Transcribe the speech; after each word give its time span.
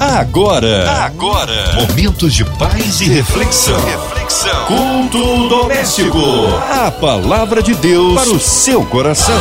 Agora, 0.00 0.88
agora, 1.04 1.74
momentos 1.74 2.32
de 2.32 2.44
paz 2.44 3.00
e 3.00 3.06
reflexão. 3.08 3.76
Reflexão. 3.84 4.66
Culto 4.66 5.48
doméstico. 5.48 6.18
A 6.70 6.88
palavra 6.88 7.60
de 7.60 7.74
Deus 7.74 8.14
para 8.14 8.30
o 8.30 8.38
seu 8.38 8.86
coração. 8.86 9.34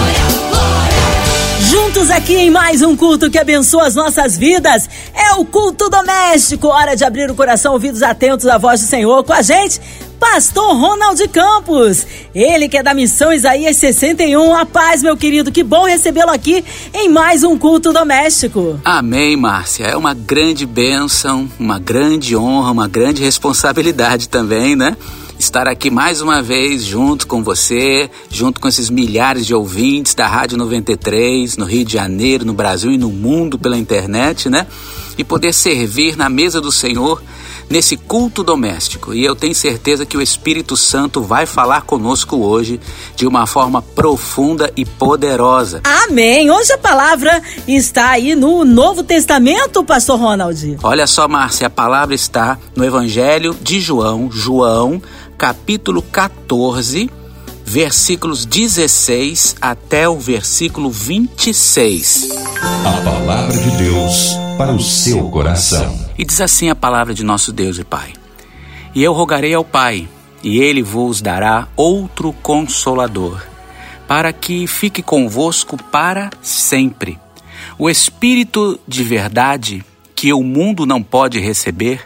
Juntos 1.61 2.09
aqui 2.09 2.35
em 2.35 2.49
mais 2.49 2.81
um 2.81 2.95
culto 2.95 3.29
que 3.29 3.37
abençoa 3.37 3.85
as 3.85 3.93
nossas 3.93 4.35
vidas. 4.35 4.89
É 5.13 5.33
o 5.33 5.45
culto 5.45 5.91
doméstico. 5.91 6.69
Hora 6.69 6.95
de 6.95 7.03
abrir 7.03 7.29
o 7.29 7.35
coração, 7.35 7.73
ouvidos 7.73 8.01
atentos 8.01 8.47
à 8.47 8.57
voz 8.57 8.81
do 8.81 8.87
Senhor 8.87 9.23
com 9.23 9.33
a 9.33 9.43
gente. 9.43 9.79
Pastor 10.19 10.75
Ronald 10.75 11.27
Campos, 11.27 12.05
ele 12.33 12.67
que 12.67 12.77
é 12.77 12.83
da 12.83 12.93
missão 12.93 13.31
Isaías 13.31 13.77
61. 13.77 14.55
A 14.55 14.65
paz, 14.65 15.03
meu 15.03 15.15
querido, 15.15 15.51
que 15.51 15.63
bom 15.63 15.85
recebê-lo 15.85 16.31
aqui 16.31 16.65
em 16.93 17.07
mais 17.07 17.43
um 17.43 17.57
culto 17.57 17.93
doméstico. 17.93 18.79
Amém, 18.83 19.37
Márcia. 19.37 19.85
É 19.85 19.95
uma 19.95 20.15
grande 20.15 20.65
bênção, 20.65 21.49
uma 21.59 21.77
grande 21.77 22.35
honra, 22.35 22.71
uma 22.71 22.87
grande 22.87 23.21
responsabilidade 23.21 24.27
também, 24.27 24.75
né? 24.75 24.97
Estar 25.37 25.67
aqui 25.67 25.91
mais 25.91 26.19
uma 26.19 26.41
vez 26.41 26.83
junto 26.83 27.27
com 27.27 27.43
você, 27.43 28.09
junto 28.27 28.59
com 28.59 28.67
esses 28.67 28.89
milhares 28.89 29.45
de 29.45 29.53
ouvintes 29.53 30.15
da 30.15 30.25
Rádio 30.25 30.57
93, 30.57 31.57
no 31.57 31.65
Rio 31.65 31.85
de 31.85 31.93
Janeiro, 31.93 32.43
no 32.43 32.53
Brasil 32.53 32.91
e 32.91 32.97
no 32.97 33.09
mundo 33.09 33.59
pela 33.59 33.77
internet, 33.77 34.49
né? 34.49 34.65
E 35.15 35.23
poder 35.23 35.53
servir 35.53 36.17
na 36.17 36.27
mesa 36.27 36.59
do 36.59 36.71
Senhor 36.71 37.21
nesse 37.69 37.97
culto 37.97 38.43
doméstico. 38.43 39.13
E 39.13 39.23
eu 39.23 39.35
tenho 39.35 39.53
certeza 39.53 40.05
que 40.05 40.17
o 40.17 40.21
Espírito 40.21 40.77
Santo 40.77 41.21
vai 41.21 41.45
falar 41.45 41.81
conosco 41.81 42.37
hoje 42.37 42.79
de 43.15 43.27
uma 43.27 43.45
forma 43.45 43.81
profunda 43.81 44.71
e 44.75 44.85
poderosa. 44.85 45.81
Amém. 45.83 46.49
Hoje 46.49 46.73
a 46.73 46.77
palavra 46.77 47.41
está 47.67 48.09
aí 48.11 48.35
no 48.35 48.63
Novo 48.63 49.03
Testamento, 49.03 49.83
pastor 49.83 50.19
Ronald. 50.19 50.77
Olha 50.83 51.07
só, 51.07 51.27
Márcia, 51.27 51.67
a 51.67 51.69
palavra 51.69 52.15
está 52.15 52.57
no 52.75 52.83
Evangelho 52.83 53.55
de 53.61 53.79
João, 53.79 54.29
João, 54.31 55.01
capítulo 55.37 56.01
14, 56.01 57.09
versículos 57.65 58.45
16 58.45 59.57
até 59.59 60.07
o 60.07 60.17
versículo 60.17 60.89
26. 60.89 62.29
A 62.61 63.01
palavra 63.03 63.57
de 63.57 63.71
Deus 63.71 64.46
para 64.57 64.73
o 64.73 64.79
seu 64.79 65.29
coração. 65.29 65.95
E 66.17 66.25
diz 66.25 66.41
assim 66.41 66.69
a 66.69 66.75
palavra 66.75 67.13
de 67.13 67.23
nosso 67.23 67.53
Deus 67.53 67.77
e 67.77 67.83
Pai: 67.83 68.13
E 68.95 69.03
eu 69.03 69.13
rogarei 69.13 69.53
ao 69.53 69.63
Pai, 69.63 70.07
e 70.43 70.57
ele 70.57 70.81
vos 70.81 71.21
dará 71.21 71.67
outro 71.75 72.33
consolador, 72.33 73.41
para 74.07 74.33
que 74.33 74.65
fique 74.65 75.03
convosco 75.03 75.77
para 75.77 76.31
sempre. 76.41 77.19
O 77.77 77.87
Espírito 77.89 78.79
de 78.87 79.03
verdade, 79.03 79.85
que 80.15 80.33
o 80.33 80.41
mundo 80.41 80.85
não 80.85 81.03
pode 81.03 81.39
receber, 81.39 82.01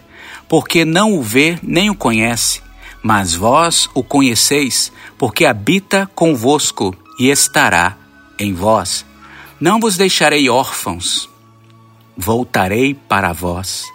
porque 0.50 0.84
não 0.84 1.14
o 1.14 1.22
vê 1.22 1.58
nem 1.64 1.90
o 1.90 1.96
conhece, 1.96 2.62
mas 3.02 3.34
vós 3.34 3.90
o 3.94 4.04
conheceis, 4.04 4.92
porque 5.18 5.46
habita 5.46 6.10
convosco 6.14 6.94
e 7.18 7.30
estará 7.30 7.96
em 8.38 8.54
vós. 8.54 9.06
Não 9.60 9.80
vos 9.80 9.96
deixarei 9.96 10.50
órfãos, 10.50 11.31
voltarei 12.22 12.94
para 12.94 13.34
vós. 13.34 13.86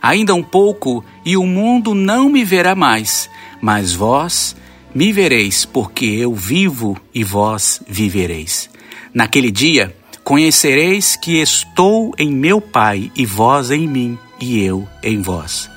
Ainda 0.00 0.34
um 0.34 0.42
pouco 0.42 1.04
e 1.24 1.36
o 1.36 1.46
mundo 1.46 1.94
não 1.94 2.28
me 2.30 2.44
verá 2.44 2.74
mais, 2.74 3.28
mas 3.60 3.92
vós 3.92 4.56
me 4.94 5.12
vereis, 5.12 5.64
porque 5.64 6.06
eu 6.06 6.34
vivo 6.34 6.96
e 7.12 7.24
vós 7.24 7.82
vivereis. 7.88 8.70
Naquele 9.12 9.50
dia 9.50 9.94
conhecereis 10.22 11.16
que 11.16 11.40
estou 11.40 12.14
em 12.16 12.30
meu 12.30 12.60
Pai 12.60 13.10
e 13.14 13.26
vós 13.26 13.70
em 13.70 13.86
mim 13.86 14.18
e 14.40 14.62
eu 14.62 14.88
em 15.02 15.20
vós. 15.20 15.68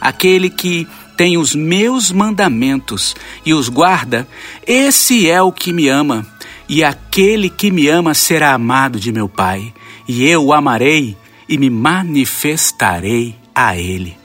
Aquele 0.00 0.50
que 0.50 0.86
tem 1.16 1.36
os 1.36 1.54
meus 1.54 2.12
mandamentos 2.12 3.16
e 3.44 3.52
os 3.52 3.68
guarda, 3.68 4.28
esse 4.64 5.28
é 5.28 5.42
o 5.42 5.50
que 5.50 5.72
me 5.72 5.88
ama, 5.88 6.24
e 6.68 6.84
aquele 6.84 7.50
que 7.50 7.72
me 7.72 7.88
ama 7.88 8.14
será 8.14 8.52
amado 8.52 9.00
de 9.00 9.10
meu 9.10 9.28
Pai, 9.28 9.74
e 10.06 10.28
eu 10.28 10.44
o 10.44 10.52
amarei 10.52 11.16
e 11.48 11.56
me 11.56 11.70
manifestarei 11.70 13.36
a 13.54 13.76
ele. 13.76 14.16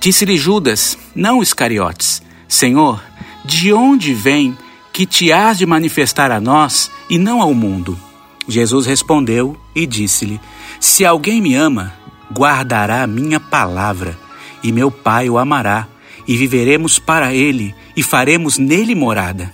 Disse-lhe 0.00 0.36
Judas, 0.36 0.98
não 1.14 1.42
Iscariotes: 1.42 2.22
Senhor, 2.46 3.02
de 3.44 3.72
onde 3.72 4.14
vem 4.14 4.56
que 4.92 5.04
te 5.04 5.32
has 5.32 5.58
de 5.58 5.66
manifestar 5.66 6.30
a 6.30 6.40
nós 6.40 6.90
e 7.10 7.18
não 7.18 7.42
ao 7.42 7.52
mundo? 7.52 7.98
Jesus 8.46 8.86
respondeu 8.86 9.56
e 9.74 9.86
disse-lhe: 9.86 10.40
Se 10.78 11.04
alguém 11.04 11.40
me 11.40 11.54
ama, 11.54 11.92
guardará 12.32 13.02
a 13.02 13.06
minha 13.06 13.40
palavra, 13.40 14.18
e 14.62 14.70
meu 14.70 14.90
Pai 14.90 15.28
o 15.28 15.38
amará, 15.38 15.88
e 16.26 16.36
viveremos 16.36 16.98
para 16.98 17.34
ele, 17.34 17.74
e 17.96 18.02
faremos 18.02 18.58
nele 18.58 18.94
morada. 18.94 19.52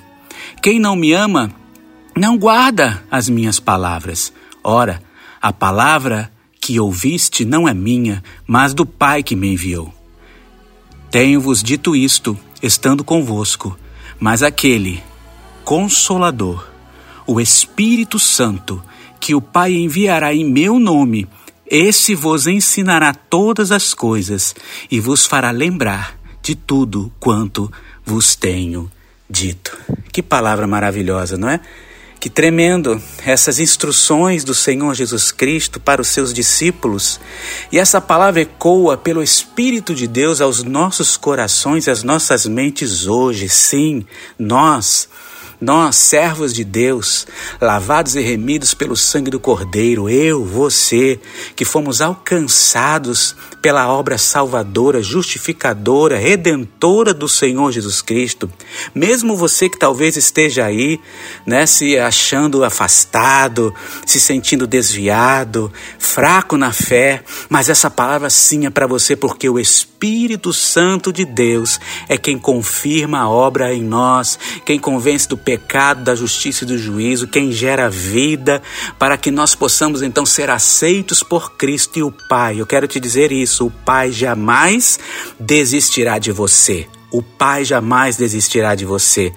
Quem 0.62 0.78
não 0.78 0.94
me 0.94 1.12
ama, 1.12 1.50
não 2.16 2.36
guarda 2.36 3.02
as 3.10 3.28
minhas 3.28 3.58
palavras. 3.58 4.32
Ora, 4.62 5.02
a 5.40 5.52
palavra 5.52 6.30
que 6.70 6.78
ouviste 6.78 7.44
não 7.44 7.66
é 7.66 7.74
minha, 7.74 8.22
mas 8.46 8.72
do 8.72 8.86
Pai 8.86 9.24
que 9.24 9.34
me 9.34 9.54
enviou. 9.54 9.92
Tenho-vos 11.10 11.64
dito 11.64 11.96
isto, 11.96 12.38
estando 12.62 13.02
convosco, 13.02 13.76
mas 14.20 14.40
aquele, 14.40 15.02
Consolador, 15.64 16.64
o 17.26 17.40
Espírito 17.40 18.20
Santo, 18.20 18.80
que 19.18 19.34
o 19.34 19.40
Pai 19.40 19.72
enviará 19.72 20.32
em 20.32 20.44
meu 20.44 20.78
nome, 20.78 21.26
esse 21.66 22.14
vos 22.14 22.46
ensinará 22.46 23.12
todas 23.12 23.72
as 23.72 23.92
coisas 23.92 24.54
e 24.88 25.00
vos 25.00 25.26
fará 25.26 25.50
lembrar 25.50 26.16
de 26.40 26.54
tudo 26.54 27.12
quanto 27.18 27.68
vos 28.04 28.36
tenho 28.36 28.88
dito. 29.28 29.76
Que 30.12 30.22
palavra 30.22 30.68
maravilhosa, 30.68 31.36
não 31.36 31.50
é? 31.50 31.58
Que 32.20 32.28
tremendo 32.28 33.00
essas 33.24 33.58
instruções 33.58 34.44
do 34.44 34.54
Senhor 34.54 34.94
Jesus 34.94 35.32
Cristo 35.32 35.80
para 35.80 36.02
os 36.02 36.08
seus 36.08 36.34
discípulos. 36.34 37.18
E 37.72 37.78
essa 37.78 37.98
palavra 37.98 38.42
ecoa 38.42 38.98
pelo 38.98 39.22
Espírito 39.22 39.94
de 39.94 40.06
Deus 40.06 40.42
aos 40.42 40.62
nossos 40.62 41.16
corações 41.16 41.88
às 41.88 42.02
nossas 42.02 42.44
mentes 42.44 43.06
hoje. 43.06 43.48
Sim, 43.48 44.04
nós 44.38 45.08
nós, 45.60 45.96
servos 45.96 46.54
de 46.54 46.64
Deus, 46.64 47.26
lavados 47.60 48.16
e 48.16 48.20
remidos 48.20 48.72
pelo 48.72 48.96
sangue 48.96 49.30
do 49.30 49.38
Cordeiro, 49.38 50.08
eu, 50.08 50.42
você, 50.44 51.20
que 51.54 51.64
fomos 51.64 52.00
alcançados 52.00 53.36
pela 53.60 53.92
obra 53.92 54.16
salvadora, 54.16 55.02
justificadora, 55.02 56.18
redentora 56.18 57.12
do 57.12 57.28
Senhor 57.28 57.70
Jesus 57.72 58.00
Cristo. 58.00 58.50
Mesmo 58.94 59.36
você 59.36 59.68
que 59.68 59.78
talvez 59.78 60.16
esteja 60.16 60.64
aí, 60.64 60.98
né, 61.44 61.66
se 61.66 61.98
achando 61.98 62.64
afastado, 62.64 63.74
se 64.06 64.18
sentindo 64.18 64.66
desviado, 64.66 65.70
fraco 65.98 66.56
na 66.56 66.72
fé, 66.72 67.22
mas 67.50 67.68
essa 67.68 67.90
palavra 67.90 68.30
sim 68.30 68.64
é 68.64 68.70
para 68.70 68.86
você 68.86 69.14
porque 69.14 69.48
o 69.48 69.58
Espírito 69.58 70.52
Santo 70.54 71.12
de 71.12 71.26
Deus 71.26 71.78
é 72.08 72.16
quem 72.16 72.38
confirma 72.38 73.20
a 73.20 73.28
obra 73.28 73.74
em 73.74 73.82
nós, 73.82 74.38
quem 74.64 74.78
convence 74.78 75.28
do 75.28 75.36
pecado, 75.36 75.49
da 76.04 76.14
justiça 76.14 76.64
e 76.64 76.66
do 76.66 76.78
juízo, 76.78 77.26
quem 77.26 77.52
gera 77.52 77.88
vida, 77.88 78.62
para 78.98 79.16
que 79.16 79.30
nós 79.30 79.54
possamos 79.54 80.02
então 80.02 80.26
ser 80.26 80.50
aceitos 80.50 81.22
por 81.22 81.52
Cristo 81.56 81.98
e 81.98 82.02
o 82.02 82.12
Pai. 82.28 82.60
Eu 82.60 82.66
quero 82.66 82.86
te 82.86 83.00
dizer 83.00 83.32
isso: 83.32 83.66
o 83.66 83.70
Pai 83.70 84.12
jamais 84.12 84.98
desistirá 85.38 86.18
de 86.18 86.32
você. 86.32 86.86
O 87.12 87.22
Pai 87.22 87.64
jamais 87.64 88.16
desistirá 88.16 88.74
de 88.74 88.84
você. 88.84 89.32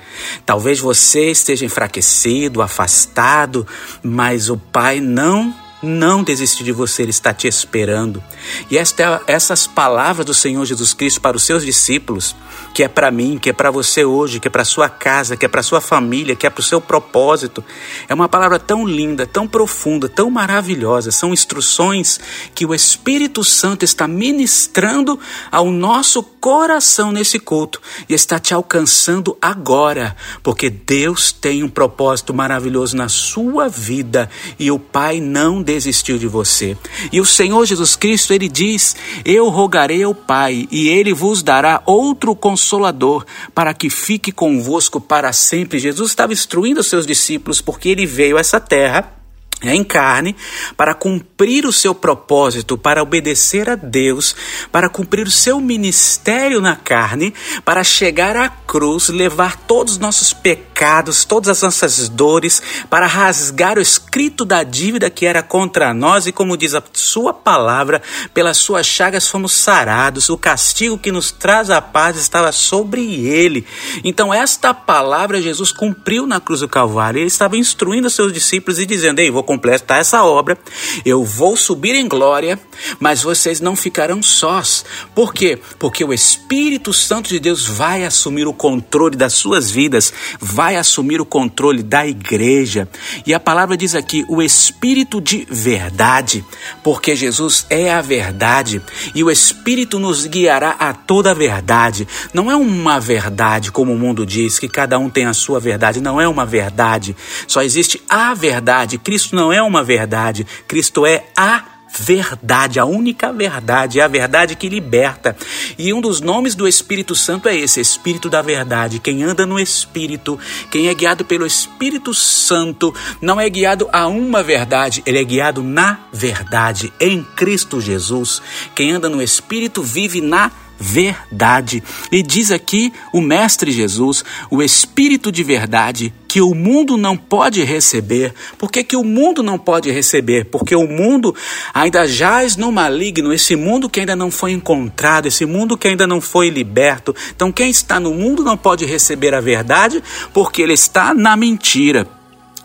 Talvez 0.45 0.79
você 0.79 1.31
esteja 1.31 1.65
enfraquecido, 1.65 2.61
afastado, 2.61 3.65
mas 4.03 4.49
o 4.49 4.57
Pai 4.57 4.99
não 4.99 5.62
não 5.83 6.23
desistir 6.23 6.63
de 6.63 6.71
você, 6.71 7.03
Ele 7.03 7.11
está 7.11 7.33
te 7.33 7.47
esperando. 7.47 8.23
E 8.71 8.77
esta, 8.77 9.21
essas 9.27 9.67
palavras 9.67 10.25
do 10.25 10.33
Senhor 10.33 10.63
Jesus 10.65 10.93
Cristo 10.93 11.19
para 11.19 11.35
os 11.35 11.43
seus 11.43 11.65
discípulos, 11.65 12.35
que 12.73 12.83
é 12.83 12.87
para 12.87 13.11
mim, 13.11 13.37
que 13.37 13.49
é 13.49 13.53
para 13.53 13.69
você 13.69 14.05
hoje, 14.05 14.39
que 14.39 14.47
é 14.47 14.51
para 14.51 14.63
sua 14.63 14.89
casa, 14.89 15.35
que 15.35 15.45
é 15.45 15.49
para 15.49 15.61
sua 15.61 15.81
família, 15.81 16.35
que 16.35 16.47
é 16.47 16.49
para 16.49 16.61
o 16.61 16.63
seu 16.63 16.79
propósito, 16.79 17.63
é 18.07 18.13
uma 18.13 18.29
palavra 18.29 18.57
tão 18.57 18.87
linda, 18.87 19.27
tão 19.27 19.47
profunda, 19.47 20.07
tão 20.07 20.29
maravilhosa. 20.29 21.11
São 21.11 21.33
instruções 21.33 22.19
que 22.55 22.65
o 22.65 22.73
Espírito 22.73 23.43
Santo 23.43 23.83
está 23.83 24.07
ministrando 24.07 25.19
ao 25.51 25.69
nosso 25.69 26.23
coração 26.23 27.11
nesse 27.11 27.39
culto 27.39 27.81
e 28.07 28.13
está 28.13 28.39
te 28.39 28.53
alcançando 28.53 29.37
agora, 29.41 30.15
porque 30.41 30.69
Deus 30.69 31.31
tem 31.31 31.63
um 31.63 31.69
propósito 31.69 32.33
maravilhoso 32.33 32.95
na 32.95 33.09
sua 33.09 33.67
vida 33.67 34.29
e 34.59 34.71
o 34.71 34.79
Pai 34.79 35.19
não 35.19 35.61
desistiu 35.73 36.17
de 36.17 36.27
você. 36.27 36.77
E 37.11 37.19
o 37.19 37.25
Senhor 37.25 37.65
Jesus 37.65 37.95
Cristo, 37.95 38.33
ele 38.33 38.47
diz: 38.47 38.95
Eu 39.25 39.49
rogarei 39.49 40.03
ao 40.03 40.13
Pai, 40.13 40.67
e 40.71 40.87
ele 40.87 41.13
vos 41.13 41.41
dará 41.41 41.81
outro 41.85 42.35
consolador, 42.35 43.25
para 43.53 43.73
que 43.73 43.89
fique 43.89 44.31
convosco 44.31 45.01
para 45.01 45.33
sempre. 45.33 45.79
Jesus 45.79 46.11
estava 46.11 46.33
instruindo 46.33 46.81
os 46.81 46.87
seus 46.87 47.05
discípulos 47.05 47.61
porque 47.61 47.89
ele 47.89 48.05
veio 48.05 48.37
a 48.37 48.39
essa 48.39 48.59
terra 48.59 49.22
em 49.61 49.83
carne, 49.83 50.35
para 50.75 50.93
cumprir 50.93 51.65
o 51.65 51.71
seu 51.71 51.95
propósito, 51.95 52.77
para 52.77 53.01
obedecer 53.01 53.69
a 53.69 53.75
Deus, 53.75 54.35
para 54.71 54.89
cumprir 54.89 55.27
o 55.27 55.31
seu 55.31 55.59
ministério 55.59 56.59
na 56.59 56.75
carne, 56.75 57.33
para 57.63 57.83
chegar 57.83 58.35
à 58.35 58.49
cruz, 58.49 59.09
levar 59.09 59.55
todos 59.55 59.93
os 59.93 59.99
nossos 59.99 60.33
pecados, 60.33 61.23
todas 61.23 61.49
as 61.49 61.61
nossas 61.61 62.09
dores, 62.09 62.61
para 62.89 63.07
rasgar 63.07 63.77
o 63.77 63.81
escrito 63.81 64.43
da 64.43 64.63
dívida 64.63 65.09
que 65.09 65.25
era 65.25 65.41
contra 65.41 65.93
nós, 65.93 66.27
e 66.27 66.31
como 66.31 66.57
diz 66.57 66.73
a 66.73 66.83
sua 66.91 67.33
palavra, 67.33 68.01
pelas 68.33 68.57
suas 68.57 68.85
chagas 68.85 69.27
fomos 69.27 69.53
sarados, 69.53 70.29
o 70.29 70.37
castigo 70.37 70.97
que 70.97 71.11
nos 71.11 71.31
traz 71.31 71.69
a 71.69 71.81
paz 71.81 72.17
estava 72.17 72.51
sobre 72.51 73.25
ele. 73.25 73.65
Então, 74.03 74.33
esta 74.33 74.73
palavra 74.73 75.41
Jesus 75.41 75.71
cumpriu 75.71 76.27
na 76.27 76.41
cruz 76.41 76.59
do 76.59 76.67
Calvário, 76.67 77.19
ele 77.19 77.27
estava 77.27 77.55
instruindo 77.55 78.09
seus 78.09 78.33
discípulos 78.33 78.79
e 78.79 78.85
dizendo: 78.85 79.19
Ei, 79.19 79.31
vou 79.31 79.43
completar 79.53 80.01
essa 80.01 80.23
obra, 80.23 80.57
eu 81.05 81.23
vou 81.23 81.55
subir 81.55 81.93
em 81.95 82.07
glória, 82.07 82.59
mas 82.99 83.21
vocês 83.21 83.61
não 83.61 83.75
ficarão 83.75 84.21
sós. 84.23 84.83
Por 85.13 85.33
quê? 85.33 85.59
Porque 85.77 86.03
o 86.03 86.13
Espírito 86.13 86.91
Santo 86.91 87.29
de 87.29 87.39
Deus 87.39 87.65
vai 87.65 88.03
assumir 88.03 88.47
o 88.47 88.53
controle 88.53 89.15
das 89.15 89.33
suas 89.33 89.69
vidas, 89.69 90.11
vai 90.39 90.75
assumir 90.75 91.21
o 91.21 91.25
controle 91.25 91.83
da 91.83 92.05
igreja. 92.05 92.87
E 93.25 93.33
a 93.33 93.39
palavra 93.39 93.77
diz 93.77 93.93
aqui: 93.93 94.25
o 94.27 94.41
Espírito 94.41 95.21
de 95.21 95.45
verdade, 95.49 96.43
porque 96.83 97.15
Jesus 97.15 97.65
é 97.69 97.93
a 97.93 98.01
verdade 98.01 98.81
e 99.13 99.23
o 99.23 99.29
Espírito 99.29 99.99
nos 99.99 100.25
guiará 100.25 100.71
a 100.79 100.93
toda 100.93 101.31
a 101.31 101.33
verdade. 101.35 102.07
Não 102.33 102.49
é 102.49 102.55
uma 102.55 102.99
verdade 102.99 103.71
como 103.71 103.93
o 103.93 103.99
mundo 103.99 104.25
diz, 104.25 104.57
que 104.57 104.67
cada 104.67 104.97
um 104.97 105.09
tem 105.09 105.25
a 105.25 105.33
sua 105.33 105.59
verdade, 105.59 106.01
não 106.01 106.19
é 106.19 106.27
uma 106.27 106.45
verdade. 106.45 107.15
Só 107.47 107.61
existe 107.61 108.01
a 108.09 108.33
verdade. 108.33 108.97
Cristo 108.97 109.32
não 109.33 109.43
não 109.43 109.51
é 109.51 109.61
uma 109.61 109.83
verdade, 109.83 110.47
Cristo 110.67 111.05
é 111.05 111.25
a 111.35 111.65
verdade, 111.95 112.79
a 112.79 112.85
única 112.85 113.31
verdade, 113.31 113.99
é 113.99 114.03
a 114.03 114.07
verdade 114.07 114.55
que 114.55 114.67
liberta. 114.67 115.35
E 115.77 115.93
um 115.93 116.01
dos 116.01 116.21
nomes 116.21 116.55
do 116.55 116.67
Espírito 116.67 117.13
Santo 117.13 117.47
é 117.47 117.55
esse, 117.55 117.79
Espírito 117.79 118.29
da 118.29 118.41
Verdade. 118.41 118.99
Quem 118.99 119.21
anda 119.21 119.45
no 119.45 119.59
Espírito, 119.59 120.39
quem 120.71 120.87
é 120.87 120.93
guiado 120.93 121.23
pelo 121.23 121.45
Espírito 121.45 122.13
Santo, 122.13 122.95
não 123.21 123.39
é 123.39 123.47
guiado 123.49 123.87
a 123.91 124.07
uma 124.07 124.41
verdade, 124.41 125.03
ele 125.05 125.19
é 125.19 125.23
guiado 125.23 125.61
na 125.61 125.99
verdade, 126.11 126.91
em 126.99 127.23
Cristo 127.35 127.79
Jesus. 127.79 128.41
Quem 128.73 128.91
anda 128.91 129.07
no 129.07 129.21
Espírito 129.21 129.83
vive 129.83 130.19
na 130.21 130.47
verdade 130.47 130.62
verdade. 130.83 131.81
E 132.11 132.21
diz 132.21 132.51
aqui 132.51 132.91
o 133.13 133.21
Mestre 133.21 133.71
Jesus, 133.71 134.23
o 134.51 134.61
Espírito 134.61 135.31
de 135.31 135.41
verdade, 135.41 136.13
que 136.27 136.41
o 136.41 136.53
mundo 136.53 136.97
não 136.97 137.15
pode 137.15 137.63
receber. 137.63 138.33
Por 138.57 138.69
que, 138.69 138.83
que 138.83 138.97
o 138.97 139.03
mundo 139.03 139.41
não 139.41 139.57
pode 139.57 139.89
receber? 139.89 140.45
Porque 140.45 140.75
o 140.75 140.85
mundo 140.85 141.33
ainda 141.73 142.05
jaz 142.05 142.57
no 142.57 142.69
maligno, 142.69 143.31
esse 143.31 143.55
mundo 143.55 143.89
que 143.89 144.01
ainda 144.01 144.15
não 144.15 144.29
foi 144.29 144.51
encontrado, 144.51 145.27
esse 145.27 145.45
mundo 145.45 145.77
que 145.77 145.87
ainda 145.87 146.05
não 146.05 146.19
foi 146.19 146.49
liberto. 146.49 147.15
Então, 147.33 147.51
quem 147.51 147.69
está 147.69 147.97
no 147.97 148.13
mundo 148.13 148.43
não 148.43 148.57
pode 148.57 148.85
receber 148.85 149.33
a 149.33 149.39
verdade, 149.39 150.03
porque 150.33 150.61
ele 150.61 150.73
está 150.73 151.13
na 151.13 151.37
mentira. 151.37 152.05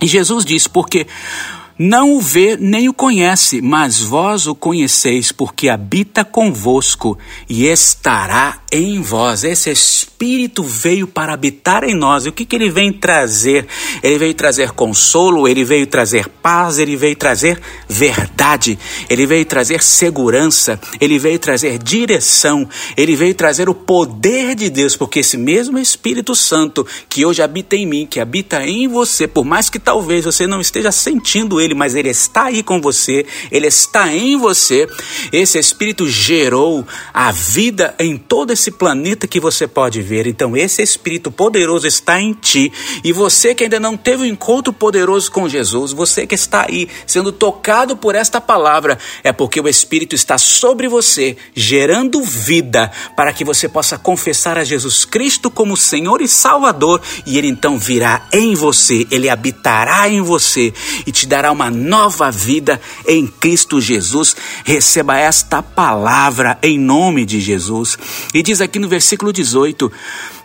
E 0.00 0.06
Jesus 0.06 0.44
diz: 0.44 0.66
porque 0.66 1.06
não 1.78 2.16
o 2.16 2.20
vê 2.20 2.56
nem 2.56 2.88
o 2.88 2.92
conhece, 2.92 3.62
mas 3.62 4.00
vós 4.00 4.46
o 4.46 4.54
conheceis, 4.54 5.30
porque 5.30 5.68
habita 5.68 6.24
convosco 6.24 7.16
e 7.48 7.66
estará 7.66 8.58
em 8.72 9.00
vós. 9.00 9.44
Esse 9.44 9.70
Espírito 9.70 10.64
veio 10.64 11.06
para 11.06 11.32
habitar 11.32 11.84
em 11.84 11.94
nós. 11.94 12.26
E 12.26 12.28
o 12.28 12.32
que, 12.32 12.44
que 12.44 12.56
ele 12.56 12.68
vem 12.68 12.92
trazer? 12.92 13.66
Ele 14.02 14.18
veio 14.18 14.34
trazer 14.34 14.72
consolo, 14.72 15.46
ele 15.46 15.62
veio 15.62 15.86
trazer 15.86 16.28
paz, 16.28 16.78
ele 16.78 16.96
veio 16.96 17.14
trazer 17.14 17.60
verdade, 17.88 18.76
ele 19.08 19.26
veio 19.26 19.44
trazer 19.44 19.82
segurança, 19.82 20.80
ele 21.00 21.18
veio 21.18 21.38
trazer 21.38 21.78
direção, 21.78 22.68
ele 22.96 23.14
veio 23.14 23.34
trazer 23.34 23.68
o 23.68 23.74
poder 23.74 24.56
de 24.56 24.68
Deus, 24.68 24.96
porque 24.96 25.20
esse 25.20 25.36
mesmo 25.36 25.78
Espírito 25.78 26.34
Santo 26.34 26.86
que 27.08 27.24
hoje 27.24 27.40
habita 27.40 27.76
em 27.76 27.86
mim, 27.86 28.06
que 28.06 28.18
habita 28.18 28.66
em 28.66 28.88
você, 28.88 29.28
por 29.28 29.44
mais 29.44 29.70
que 29.70 29.78
talvez 29.78 30.24
você 30.24 30.46
não 30.46 30.60
esteja 30.60 30.90
sentindo 30.90 31.60
ele, 31.60 31.67
ele, 31.68 31.74
mas 31.74 31.94
ele 31.94 32.08
está 32.08 32.44
aí 32.44 32.62
com 32.62 32.80
você, 32.80 33.26
ele 33.50 33.66
está 33.66 34.12
em 34.12 34.36
você. 34.36 34.88
Esse 35.32 35.58
Espírito 35.58 36.08
gerou 36.08 36.86
a 37.12 37.30
vida 37.30 37.94
em 37.98 38.16
todo 38.16 38.52
esse 38.52 38.70
planeta 38.70 39.26
que 39.26 39.38
você 39.38 39.66
pode 39.66 40.00
ver. 40.00 40.26
Então, 40.26 40.56
esse 40.56 40.82
Espírito 40.82 41.30
poderoso 41.30 41.86
está 41.86 42.20
em 42.20 42.32
ti. 42.32 42.72
E 43.04 43.12
você 43.12 43.54
que 43.54 43.64
ainda 43.64 43.78
não 43.78 43.96
teve 43.96 44.22
um 44.22 44.26
encontro 44.26 44.72
poderoso 44.72 45.30
com 45.30 45.48
Jesus, 45.48 45.92
você 45.92 46.26
que 46.26 46.34
está 46.34 46.66
aí 46.68 46.88
sendo 47.06 47.30
tocado 47.30 47.96
por 47.96 48.14
esta 48.14 48.40
palavra, 48.40 48.98
é 49.22 49.32
porque 49.32 49.60
o 49.60 49.68
Espírito 49.68 50.14
está 50.14 50.38
sobre 50.38 50.88
você, 50.88 51.36
gerando 51.54 52.22
vida, 52.22 52.90
para 53.16 53.32
que 53.32 53.44
você 53.44 53.68
possa 53.68 53.98
confessar 53.98 54.56
a 54.56 54.64
Jesus 54.64 55.04
Cristo 55.04 55.50
como 55.50 55.76
Senhor 55.76 56.22
e 56.22 56.28
Salvador, 56.28 57.00
e 57.26 57.36
ele 57.36 57.48
então 57.48 57.78
virá 57.78 58.26
em 58.32 58.54
você, 58.54 59.06
ele 59.10 59.28
habitará 59.28 60.08
em 60.08 60.22
você 60.22 60.72
e 61.06 61.12
te 61.12 61.26
dará 61.26 61.52
uma 61.52 61.57
uma 61.58 61.72
nova 61.72 62.30
vida 62.30 62.80
em 63.04 63.26
Cristo 63.26 63.80
Jesus. 63.80 64.36
Receba 64.64 65.18
esta 65.18 65.60
palavra 65.60 66.56
em 66.62 66.78
nome 66.78 67.26
de 67.26 67.40
Jesus. 67.40 67.98
E 68.32 68.44
diz 68.44 68.60
aqui 68.60 68.78
no 68.78 68.88
versículo 68.88 69.32
18: 69.32 69.90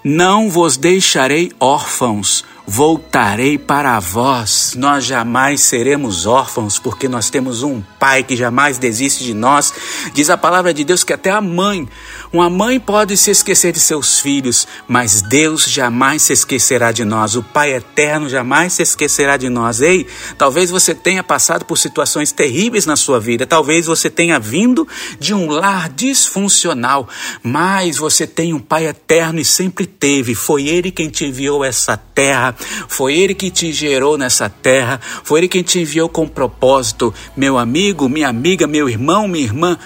Não 0.03 0.49
vos 0.49 0.75
deixarei 0.75 1.51
órfãos 1.59 2.43
voltarei 2.65 3.57
para 3.57 3.99
vós. 3.99 4.73
Nós 4.75 5.05
jamais 5.05 5.61
seremos 5.61 6.25
órfãos, 6.25 6.79
porque 6.79 7.07
nós 7.07 7.29
temos 7.29 7.61
um 7.61 7.81
Pai 7.99 8.23
que 8.23 8.35
jamais 8.35 8.77
desiste 8.77 9.23
de 9.23 9.33
nós. 9.33 9.73
Diz 10.13 10.29
a 10.29 10.37
palavra 10.37 10.73
de 10.73 10.83
Deus 10.83 11.03
que 11.03 11.13
até 11.13 11.29
a 11.29 11.39
mãe, 11.39 11.87
uma 12.31 12.49
mãe 12.49 12.79
pode 12.79 13.15
se 13.15 13.31
esquecer 13.31 13.71
de 13.71 13.79
seus 13.79 14.19
filhos, 14.19 14.67
mas 14.87 15.21
Deus 15.21 15.65
jamais 15.69 16.23
se 16.23 16.33
esquecerá 16.33 16.91
de 16.91 17.05
nós. 17.05 17.35
O 17.35 17.43
Pai 17.43 17.73
eterno 17.73 18.27
jamais 18.27 18.73
se 18.73 18.81
esquecerá 18.81 19.37
de 19.37 19.49
nós. 19.49 19.81
Ei, 19.81 20.05
talvez 20.37 20.69
você 20.69 20.93
tenha 20.93 21.23
passado 21.23 21.65
por 21.65 21.77
situações 21.77 22.31
terríveis 22.31 22.85
na 22.85 22.95
sua 22.95 23.19
vida, 23.19 23.45
talvez 23.45 23.85
você 23.85 24.09
tenha 24.09 24.39
vindo 24.39 24.87
de 25.19 25.33
um 25.33 25.47
lar 25.47 25.89
disfuncional, 25.89 27.07
mas 27.41 27.97
você 27.97 28.27
tem 28.27 28.53
um 28.53 28.59
Pai 28.59 28.87
eterno 28.87 29.39
e 29.39 29.45
sempre 29.45 29.85
teve. 29.85 30.35
Foi 30.35 30.67
Ele 30.67 30.91
quem 30.91 31.09
te 31.09 31.25
enviou 31.25 31.63
essa 31.63 31.95
terra 31.95 32.52
foi 32.87 33.15
Ele 33.15 33.33
que 33.33 33.49
te 33.49 33.71
gerou 33.71 34.17
nessa 34.17 34.49
terra, 34.49 34.99
foi 35.23 35.41
Ele 35.41 35.47
quem 35.47 35.63
te 35.63 35.79
enviou 35.79 36.09
com 36.09 36.27
propósito. 36.27 37.13
Meu 37.35 37.57
amigo, 37.57 38.09
minha 38.09 38.27
amiga, 38.27 38.67
meu 38.67 38.89
irmão, 38.89 39.27
minha 39.27 39.45
irmã, 39.45 39.77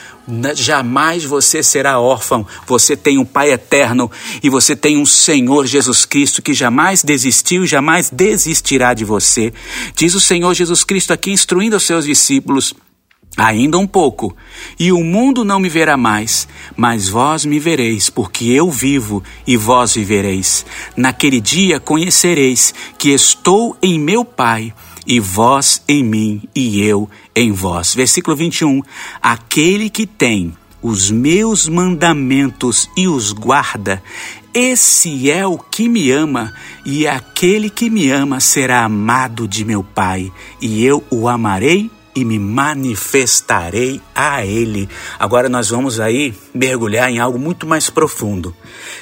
jamais 0.55 1.23
você 1.23 1.63
será 1.63 1.99
órfão. 1.99 2.45
Você 2.65 2.95
tem 2.95 3.17
um 3.17 3.25
Pai 3.25 3.51
eterno 3.51 4.11
e 4.43 4.49
você 4.49 4.75
tem 4.75 4.97
um 4.97 5.05
Senhor 5.05 5.65
Jesus 5.65 6.05
Cristo 6.05 6.41
que 6.41 6.53
jamais 6.53 7.03
desistiu 7.03 7.63
e 7.63 7.67
jamais 7.67 8.09
desistirá 8.09 8.93
de 8.93 9.05
você. 9.05 9.53
Diz 9.95 10.13
o 10.15 10.19
Senhor 10.19 10.53
Jesus 10.53 10.83
Cristo 10.83 11.13
aqui 11.13 11.31
instruindo 11.31 11.75
os 11.75 11.83
seus 11.83 12.05
discípulos. 12.05 12.73
Ainda 13.37 13.77
um 13.77 13.85
pouco, 13.85 14.35
e 14.79 14.91
o 14.91 15.03
mundo 15.03 15.45
não 15.45 15.59
me 15.59 15.69
verá 15.69 15.95
mais, 15.95 16.47
mas 16.75 17.07
vós 17.07 17.45
me 17.45 17.59
vereis, 17.59 18.09
porque 18.09 18.45
eu 18.45 18.71
vivo 18.71 19.23
e 19.45 19.55
vós 19.55 19.93
vivereis. 19.93 20.65
Naquele 20.95 21.39
dia 21.39 21.79
conhecereis 21.79 22.73
que 22.97 23.09
estou 23.09 23.77
em 23.79 23.99
meu 23.99 24.25
Pai, 24.25 24.73
e 25.05 25.19
vós 25.19 25.83
em 25.87 26.03
mim, 26.03 26.41
e 26.53 26.81
eu 26.81 27.07
em 27.35 27.51
vós. 27.51 27.93
Versículo 27.93 28.35
21. 28.35 28.81
Aquele 29.21 29.89
que 29.89 30.07
tem 30.07 30.53
os 30.81 31.11
meus 31.11 31.67
mandamentos 31.67 32.89
e 32.97 33.07
os 33.07 33.31
guarda, 33.31 34.01
esse 34.51 35.29
é 35.29 35.45
o 35.45 35.59
que 35.59 35.87
me 35.87 36.09
ama, 36.09 36.51
e 36.83 37.07
aquele 37.07 37.69
que 37.69 37.87
me 37.89 38.09
ama 38.09 38.39
será 38.39 38.83
amado 38.83 39.47
de 39.47 39.63
meu 39.63 39.83
Pai, 39.83 40.31
e 40.59 40.83
eu 40.83 41.03
o 41.11 41.27
amarei 41.27 41.91
e 42.17 42.25
me 42.25 42.39
manifestarei 42.39 44.01
a 44.15 44.43
Ele. 44.43 44.89
Agora 45.19 45.47
nós 45.47 45.69
vamos 45.69 45.99
aí 45.99 46.33
mergulhar 46.51 47.11
em 47.11 47.19
algo 47.19 47.37
muito 47.37 47.67
mais 47.67 47.91
profundo. 47.91 48.55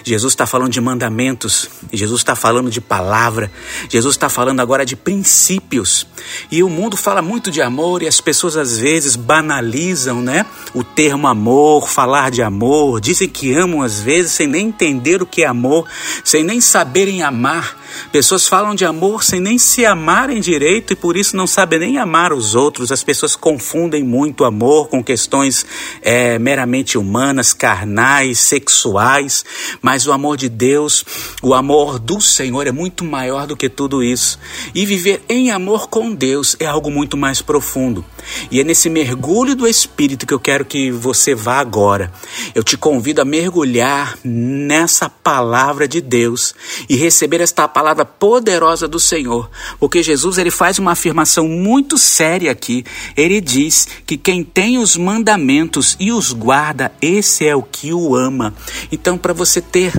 Jesus 0.04 0.34
está 0.34 0.46
falando 0.46 0.72
de 0.72 0.82
mandamentos, 0.82 1.70
Jesus 1.92 2.22
está 2.22 2.36
falando 2.36 2.70
de 2.70 2.82
palavra, 2.82 3.52
Jesus 3.90 4.16
está 4.16 4.30
falando 4.30 4.60
agora 4.60 4.86
de 4.86 4.96
princípios. 4.96 6.08
E 6.52 6.64
o 6.64 6.70
mundo 6.70 6.96
fala 6.98 7.22
muito 7.22 7.52
de 7.52 7.62
amor 7.62 8.04
e 8.04 8.08
as 8.08 8.22
pessoas 8.22 8.58
às 8.58 8.78
vezes 8.78 9.16
banalizam, 9.16 10.22
né? 10.22 10.46
O 10.74 10.84
termo 10.84 11.28
amor, 11.28 11.90
falar 11.90 12.32
de 12.32 12.42
amor, 12.42 13.00
dizem 13.00 13.30
que 13.30 13.54
amam 13.54 13.82
às 13.82 14.00
vezes 14.00 14.32
sem 14.32 14.48
nem 14.48 14.68
entender 14.68 15.22
o 15.22 15.26
que 15.26 15.44
é 15.44 15.48
amor, 15.48 15.88
sem 16.24 16.44
nem 16.44 16.62
saberem 16.62 17.24
amar. 17.24 17.78
Pessoas 18.12 18.48
falam 18.48 18.76
de 18.76 18.86
amor 18.86 19.24
sem 19.24 19.40
nem 19.40 19.58
se 19.58 19.86
amarem 19.86 20.40
direito 20.40 20.94
e 20.94 20.96
por 20.96 21.16
isso 21.16 21.36
não 21.36 21.48
sabem 21.48 21.80
nem 21.80 21.98
amar 21.98 22.34
os 22.34 22.56
outros. 22.56 22.92
As 22.92 23.04
pessoas 23.04 23.36
confundem 23.36 24.04
muito 24.04 24.44
amor 24.44 24.88
com 24.90 25.04
questões 25.04 25.66
é, 26.02 26.38
meramente 26.40 26.98
humanas, 26.98 27.54
carnais, 27.54 28.40
sexuais. 28.40 29.46
Mas 29.82 30.08
o 30.08 30.12
amor 30.12 30.38
de 30.38 30.50
Deus, 30.50 31.04
o 31.42 31.54
amor 31.54 32.00
do 32.00 32.20
Senhor 32.22 32.68
é 32.68 32.72
muito 32.72 33.04
maior 33.04 33.48
do 33.48 33.58
que 33.58 33.70
tudo 33.70 34.04
isso. 34.04 34.40
E 34.74 34.86
viver 34.86 35.24
em 35.30 35.52
amor 35.52 35.88
com 35.88 36.14
Deus 36.14 36.56
é 36.60 36.66
algo 36.66 36.90
muito 36.90 37.18
mais 37.18 37.42
profundo. 37.42 38.04
E 38.52 38.60
é 38.60 38.64
nesse 38.64 38.90
mergulho 38.90 39.56
do 39.56 39.68
Espírito 39.68 40.26
que 40.26 40.34
eu 40.34 40.40
quero 40.40 40.66
que 40.66 40.92
você 40.92 41.36
vá 41.36 41.60
agora. 41.60 42.12
Eu 42.54 42.64
te 42.64 42.78
convido 42.78 43.22
a 43.22 43.26
mergulhar 43.26 44.18
nessa 44.24 45.10
palavra 45.10 45.88
de 45.88 46.02
Deus 46.02 46.54
e 46.90 46.96
receber 46.96 47.42
esta 47.42 47.68
palavra 47.68 48.06
poderosa 48.06 48.88
do 48.88 49.00
Senhor, 49.00 49.50
porque 49.80 50.04
Jesus 50.04 50.38
ele 50.38 50.52
faz 50.52 50.80
uma 50.80 50.92
afirmação 50.92 51.48
muito 51.48 51.98
séria 51.98 52.52
aqui. 52.52 52.84
Ele 53.16 53.42
diz 53.42 53.88
que 54.06 54.18
quem 54.18 54.44
tem 54.44 54.78
os 54.78 54.96
mandamentos 54.96 55.96
e 56.00 56.12
os 56.12 56.32
guarda, 56.32 56.92
esse 57.02 57.46
é 57.46 57.56
o 57.56 57.64
que 57.64 57.94
o 57.94 58.16
ama. 58.16 58.54
Então, 58.92 59.18
para 59.18 59.34
você 59.34 59.62
ter 59.62 59.94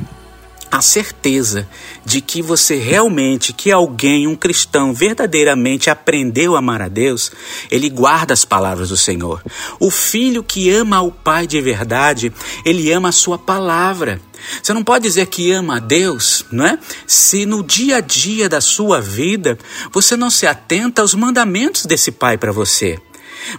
a 0.77 0.83
certeza 0.83 1.67
de 2.05 2.21
que 2.21 2.43
você 2.43 2.77
realmente, 2.77 3.53
que 3.53 3.73
alguém, 3.73 4.27
um 4.27 4.37
cristão, 4.37 4.93
verdadeiramente 4.93 5.89
aprendeu 5.89 6.55
a 6.55 6.59
amar 6.59 6.83
a 6.83 6.89
Deus, 6.89 7.33
ele 7.71 7.89
guarda 7.89 8.35
as 8.35 8.45
palavras 8.45 8.91
do 8.91 8.97
Senhor. 8.97 9.43
O 9.81 9.91
filho 9.91 10.43
que 10.43 10.71
ama 10.71 11.01
o 11.01 11.11
Pai 11.11 11.47
de 11.47 11.61
verdade, 11.63 12.31
ele 12.65 12.93
ama 12.93 13.09
a 13.09 13.13
sua 13.13 13.39
palavra. 13.39 14.21
Você 14.63 14.75
não 14.75 14.85
pode 14.85 15.05
dizer 15.05 15.27
que 15.27 15.51
ama 15.51 15.77
a 15.77 15.81
Deus, 15.81 16.45
não 16.53 16.67
é? 16.67 16.79
Se 17.07 17.47
no 17.47 17.63
dia 17.63 17.97
a 17.97 18.01
dia 18.01 18.49
da 18.49 18.61
sua 18.61 19.01
vida 19.01 19.59
você 19.91 20.15
não 20.15 20.29
se 20.29 20.47
atenta 20.47 21.01
aos 21.01 21.15
mandamentos 21.15 21.87
desse 21.87 22.13
Pai 22.13 22.37
para 22.37 22.53
você. 22.53 22.99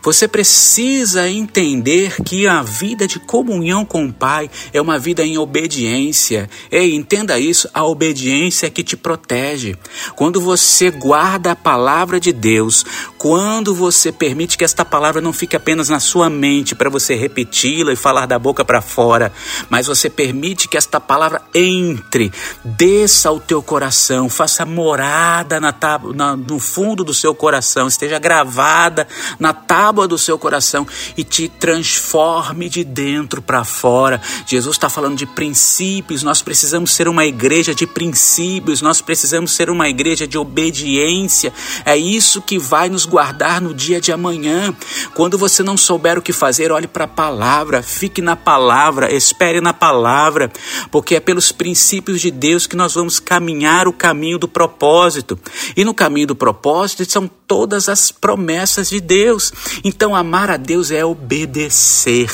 Você 0.01 0.27
precisa 0.27 1.29
entender 1.29 2.21
que 2.23 2.47
a 2.47 2.61
vida 2.61 3.07
de 3.07 3.19
comunhão 3.19 3.85
com 3.85 4.05
o 4.05 4.13
Pai 4.13 4.49
é 4.73 4.81
uma 4.81 4.99
vida 4.99 5.23
em 5.23 5.37
obediência. 5.37 6.49
Ei, 6.71 6.95
entenda 6.95 7.39
isso: 7.39 7.69
a 7.73 7.85
obediência 7.85 8.67
é 8.67 8.69
que 8.69 8.83
te 8.83 8.97
protege. 8.97 9.75
Quando 10.15 10.41
você 10.41 10.91
guarda 10.91 11.51
a 11.51 11.55
palavra 11.55 12.19
de 12.19 12.31
Deus, 12.31 12.85
quando 13.17 13.73
você 13.73 14.11
permite 14.11 14.57
que 14.57 14.63
esta 14.63 14.85
palavra 14.85 15.21
não 15.21 15.33
fique 15.33 15.55
apenas 15.55 15.89
na 15.89 15.99
sua 15.99 16.29
mente 16.29 16.75
para 16.75 16.89
você 16.89 17.15
repeti-la 17.15 17.93
e 17.93 17.95
falar 17.95 18.25
da 18.25 18.37
boca 18.37 18.63
para 18.63 18.81
fora, 18.81 19.31
mas 19.69 19.87
você 19.87 20.09
permite 20.09 20.67
que 20.67 20.77
esta 20.77 20.99
palavra 20.99 21.41
entre, 21.53 22.31
desça 22.63 23.29
ao 23.29 23.39
teu 23.39 23.61
coração, 23.61 24.29
faça 24.29 24.65
morada 24.65 25.59
na, 25.59 25.73
na, 26.13 26.35
no 26.35 26.59
fundo 26.59 27.03
do 27.03 27.13
seu 27.13 27.33
coração, 27.33 27.87
esteja 27.87 28.19
gravada 28.19 29.07
na 29.39 29.53
tábua 29.53 29.87
tábua 29.87 30.07
do 30.07 30.17
seu 30.17 30.37
coração 30.37 30.85
e 31.15 31.23
te 31.23 31.47
transforme 31.47 32.69
de 32.69 32.83
dentro 32.83 33.41
para 33.41 33.63
fora. 33.63 34.21
Jesus 34.45 34.75
está 34.75 34.89
falando 34.89 35.15
de 35.15 35.25
princípios, 35.25 36.23
nós 36.23 36.41
precisamos 36.41 36.91
ser 36.91 37.07
uma 37.07 37.25
igreja 37.25 37.73
de 37.73 37.87
princípios, 37.87 38.81
nós 38.81 39.01
precisamos 39.01 39.51
ser 39.51 39.69
uma 39.69 39.87
igreja 39.87 40.27
de 40.27 40.37
obediência. 40.37 41.53
É 41.85 41.97
isso 41.97 42.41
que 42.41 42.59
vai 42.59 42.89
nos 42.89 43.05
guardar 43.05 43.16
no 43.61 43.73
dia 43.73 43.99
de 43.99 44.11
amanhã. 44.11 44.73
Quando 45.13 45.37
você 45.37 45.63
não 45.63 45.75
souber 45.75 46.17
o 46.17 46.21
que 46.21 46.31
fazer, 46.31 46.71
olhe 46.71 46.87
para 46.87 47.05
a 47.05 47.07
palavra, 47.07 47.81
fique 47.81 48.21
na 48.21 48.35
palavra, 48.35 49.13
espere 49.13 49.59
na 49.59 49.73
palavra, 49.73 50.51
porque 50.91 51.15
é 51.15 51.19
pelos 51.19 51.51
princípios 51.51 52.21
de 52.21 52.29
Deus 52.29 52.67
que 52.67 52.75
nós 52.75 52.93
vamos 52.93 53.19
caminhar 53.19 53.87
o 53.87 53.93
caminho 53.93 54.37
do 54.37 54.47
propósito. 54.47 55.39
E 55.75 55.83
no 55.83 55.93
caminho 55.93 56.27
do 56.27 56.35
propósito 56.35 57.09
são 57.09 57.29
todas 57.47 57.87
as 57.89 58.11
promessas 58.11 58.89
de 58.89 58.99
Deus. 58.99 59.53
Então, 59.83 60.15
amar 60.15 60.51
a 60.51 60.57
Deus 60.57 60.91
é 60.91 61.03
obedecer. 61.03 62.29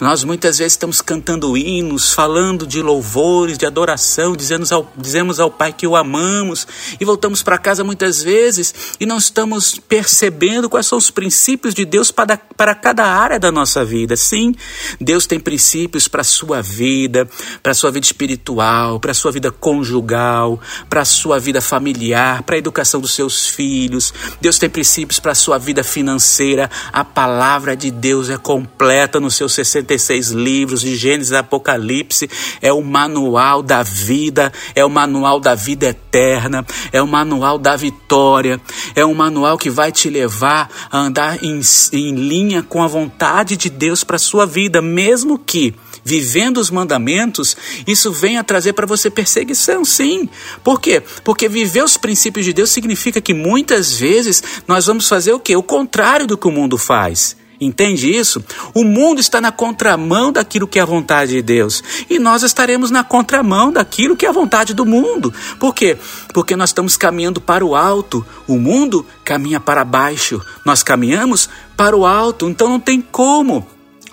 Nós 0.00 0.24
muitas 0.24 0.58
vezes 0.58 0.72
estamos 0.72 1.00
cantando 1.00 1.56
hinos, 1.56 2.12
falando 2.12 2.66
de 2.66 2.80
louvores, 2.80 3.58
de 3.58 3.66
adoração, 3.66 4.34
dizemos 4.34 4.72
ao, 4.72 4.90
dizemos 4.96 5.38
ao 5.38 5.50
Pai 5.50 5.72
que 5.72 5.86
o 5.86 5.94
amamos 5.94 6.66
e 6.98 7.04
voltamos 7.04 7.42
para 7.42 7.58
casa 7.58 7.84
muitas 7.84 8.22
vezes 8.22 8.74
e 8.98 9.06
não 9.06 9.18
estamos 9.18 9.78
quais 10.68 10.86
são 10.86 10.98
os 10.98 11.10
princípios 11.10 11.74
de 11.74 11.84
Deus 11.84 12.10
para, 12.10 12.36
para 12.36 12.74
cada 12.74 13.04
área 13.04 13.38
da 13.38 13.50
nossa 13.50 13.84
vida. 13.84 14.16
Sim, 14.16 14.54
Deus 15.00 15.26
tem 15.26 15.40
princípios 15.40 16.08
para 16.08 16.20
a 16.20 16.24
sua 16.24 16.60
vida, 16.60 17.28
para 17.62 17.72
a 17.72 17.74
sua 17.74 17.90
vida 17.90 18.06
espiritual, 18.06 19.00
para 19.00 19.12
a 19.12 19.14
sua 19.14 19.32
vida 19.32 19.50
conjugal, 19.50 20.60
para 20.88 21.02
a 21.02 21.04
sua 21.04 21.38
vida 21.38 21.60
familiar, 21.60 22.42
para 22.42 22.56
a 22.56 22.58
educação 22.58 23.00
dos 23.00 23.12
seus 23.12 23.46
filhos. 23.46 24.12
Deus 24.40 24.58
tem 24.58 24.68
princípios 24.68 25.18
para 25.18 25.32
a 25.32 25.34
sua 25.34 25.58
vida 25.58 25.82
financeira 25.82 26.68
a 26.92 27.04
palavra 27.04 27.76
de 27.76 27.90
Deus 27.90 28.30
é 28.30 28.36
completa 28.36 29.20
nos 29.20 29.34
seus 29.34 29.52
66 29.54 30.30
livros, 30.30 30.80
de 30.80 30.96
Gênesis 30.96 31.32
a 31.32 31.40
Apocalipse, 31.40 32.28
é 32.60 32.72
o 32.72 32.82
manual 32.82 33.62
da 33.62 33.82
vida, 33.82 34.52
é 34.74 34.84
o 34.84 34.90
manual 34.90 35.40
da 35.40 35.54
vida 35.54 35.86
eterna, 35.86 36.64
é 36.92 37.02
o 37.02 37.06
manual 37.06 37.58
da 37.58 37.76
vitória, 37.76 38.60
é 38.94 39.04
um 39.04 39.14
manual 39.14 39.58
que 39.58 39.70
vai 39.70 39.87
te 39.92 40.10
levar 40.10 40.68
a 40.90 40.98
andar 40.98 41.42
em, 41.42 41.60
em 41.92 42.14
linha 42.14 42.62
com 42.62 42.82
a 42.82 42.86
vontade 42.86 43.56
de 43.56 43.70
Deus 43.70 44.04
para 44.04 44.18
sua 44.18 44.46
vida, 44.46 44.82
mesmo 44.82 45.38
que 45.38 45.74
vivendo 46.04 46.58
os 46.58 46.70
mandamentos, 46.70 47.56
isso 47.86 48.10
venha 48.10 48.42
trazer 48.42 48.72
para 48.72 48.86
você 48.86 49.10
perseguição, 49.10 49.84
sim. 49.84 50.28
Por 50.64 50.80
quê? 50.80 51.02
Porque 51.22 51.48
viver 51.48 51.84
os 51.84 51.96
princípios 51.96 52.46
de 52.46 52.52
Deus 52.52 52.70
significa 52.70 53.20
que 53.20 53.34
muitas 53.34 53.92
vezes 53.92 54.42
nós 54.66 54.86
vamos 54.86 55.08
fazer 55.08 55.32
o 55.32 55.40
quê? 55.40 55.54
O 55.54 55.62
contrário 55.62 56.26
do 56.26 56.38
que 56.38 56.48
o 56.48 56.52
mundo 56.52 56.78
faz. 56.78 57.36
Entende 57.60 58.08
isso? 58.14 58.42
O 58.72 58.84
mundo 58.84 59.20
está 59.20 59.40
na 59.40 59.50
contramão 59.50 60.30
daquilo 60.30 60.68
que 60.68 60.78
é 60.78 60.82
a 60.82 60.86
vontade 60.86 61.32
de 61.32 61.42
Deus. 61.42 61.82
E 62.08 62.18
nós 62.18 62.42
estaremos 62.42 62.90
na 62.90 63.02
contramão 63.02 63.72
daquilo 63.72 64.16
que 64.16 64.24
é 64.24 64.28
a 64.28 64.32
vontade 64.32 64.72
do 64.72 64.86
mundo. 64.86 65.34
Por 65.58 65.74
quê? 65.74 65.96
Porque 66.32 66.54
nós 66.54 66.70
estamos 66.70 66.96
caminhando 66.96 67.40
para 67.40 67.64
o 67.64 67.74
alto. 67.74 68.24
O 68.46 68.58
mundo 68.58 69.04
caminha 69.24 69.58
para 69.58 69.84
baixo. 69.84 70.40
Nós 70.64 70.84
caminhamos 70.84 71.48
para 71.76 71.96
o 71.96 72.06
alto. 72.06 72.48
Então 72.48 72.68
não 72.68 72.78
tem 72.78 73.00
como 73.00 73.66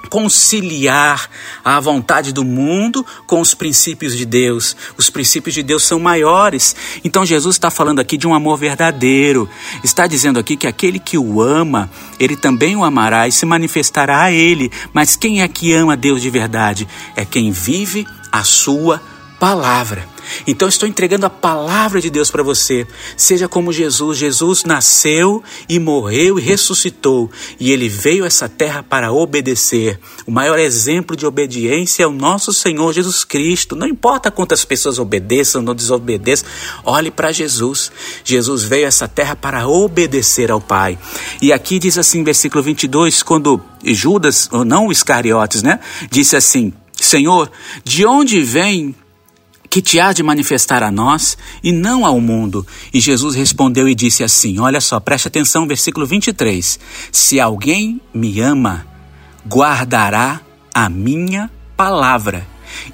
conciliar 0.06 1.30
a 1.64 1.80
vontade 1.80 2.32
do 2.32 2.44
mundo 2.44 3.06
com 3.26 3.42
os 3.42 3.54
princípios 3.54 4.16
de 4.16 4.26
Deus. 4.26 4.76
Os 4.98 5.10
princípios 5.10 5.54
de 5.56 5.64
Deus 5.64 5.84
são 5.84 6.00
maiores. 6.00 6.76
Então 7.04 7.26
Jesus 7.26 7.56
está 7.56 7.70
falando 7.70 8.00
aqui 8.00 8.18
de 8.18 8.28
um 8.28 8.34
amor 8.34 8.58
verdadeiro. 8.58 9.50
Está 9.84 10.08
dizendo 10.08 10.40
aqui 10.40 10.56
que 10.56 10.68
aquele 10.68 11.00
que 11.00 11.18
o 11.18 11.42
ama, 11.42 11.90
ele 12.20 12.36
também 12.36 12.76
o 12.76 12.84
amará 12.84 13.28
e 13.28 13.32
se 13.32 13.46
manifestará 13.46 14.24
a 14.24 14.32
ele. 14.32 14.72
Mas 14.94 15.16
quem 15.16 15.42
é 15.42 15.48
que 15.48 15.74
ama 15.74 15.98
Deus 15.98 16.22
de 16.22 16.30
verdade? 16.30 16.88
É 17.16 17.26
quem 17.26 17.52
vive 17.52 18.08
a 18.32 18.44
sua 18.44 19.02
palavra. 19.40 20.08
Então 20.48 20.68
estou 20.68 20.88
entregando 20.88 21.26
a 21.26 21.30
palavra 21.30 22.02
de 22.02 22.10
Deus 22.10 22.32
para 22.32 22.44
você. 22.44 22.88
Seja 23.16 23.48
como 23.48 23.72
Jesus. 23.72 24.18
Jesus 24.18 24.64
nasceu 24.64 25.44
e 25.70 25.80
morreu 25.80 26.40
e 26.40 26.42
ressuscitou. 26.42 27.30
E 27.60 27.72
ele 27.72 27.88
veio 27.88 28.24
a 28.24 28.28
essa 28.28 28.50
terra 28.50 28.84
para 28.84 29.12
obedecer. 29.12 30.00
O 30.26 30.32
maior 30.32 30.58
exemplo 30.58 31.16
de 31.16 31.26
obediência 31.26 32.04
é 32.04 32.08
o 32.08 32.12
nosso 32.12 32.54
Senhor 32.54 32.94
Jesus 32.94 33.24
Cristo. 33.24 33.76
Não 33.76 33.88
importa 33.88 34.32
quantas 34.32 34.66
pessoas 34.66 35.00
obedeçam 35.00 35.64
ou 35.66 35.74
desobedeçam, 35.74 36.48
olhe 36.84 37.12
para 37.12 37.32
Jesus. 37.32 37.92
Jesus 38.24 38.64
veio 38.64 38.86
a 38.86 38.88
essa 38.88 39.08
terra 39.08 39.36
para 39.36 39.68
obedecer 39.68 40.52
ao 40.52 40.62
Pai. 40.62 40.98
E 41.42 41.54
aqui 41.54 41.78
diz 41.80 41.98
assim, 41.98 42.24
versículo 42.24 42.64
22, 42.64 43.22
quando 43.24 43.62
Judas, 43.84 44.50
ou 44.52 44.66
não 44.66 44.92
Iscariotes, 44.92 45.62
né, 45.62 45.80
disse 46.10 46.36
assim: 46.36 46.74
Senhor, 47.00 47.52
de 47.84 48.06
onde 48.06 48.42
vem 48.42 48.96
que 49.70 49.82
te 49.82 50.00
há 50.00 50.14
de 50.14 50.24
manifestar 50.24 50.84
a 50.84 50.92
nós 50.92 51.38
e 51.64 51.72
não 51.72 52.06
ao 52.06 52.20
mundo. 52.20 52.66
E 52.94 53.00
Jesus 53.00 53.36
respondeu 53.36 53.88
e 53.88 53.96
disse 53.96 54.24
assim: 54.24 54.60
Olha 54.60 54.82
só, 54.82 55.00
preste 55.00 55.28
atenção, 55.28 55.68
versículo 55.68 56.06
23. 56.06 56.80
Se 57.12 57.40
alguém 57.40 58.00
me 58.14 58.40
ama, 58.40 58.86
guardará 59.48 60.42
a 60.74 60.90
minha 60.90 61.50
palavra, 61.78 62.46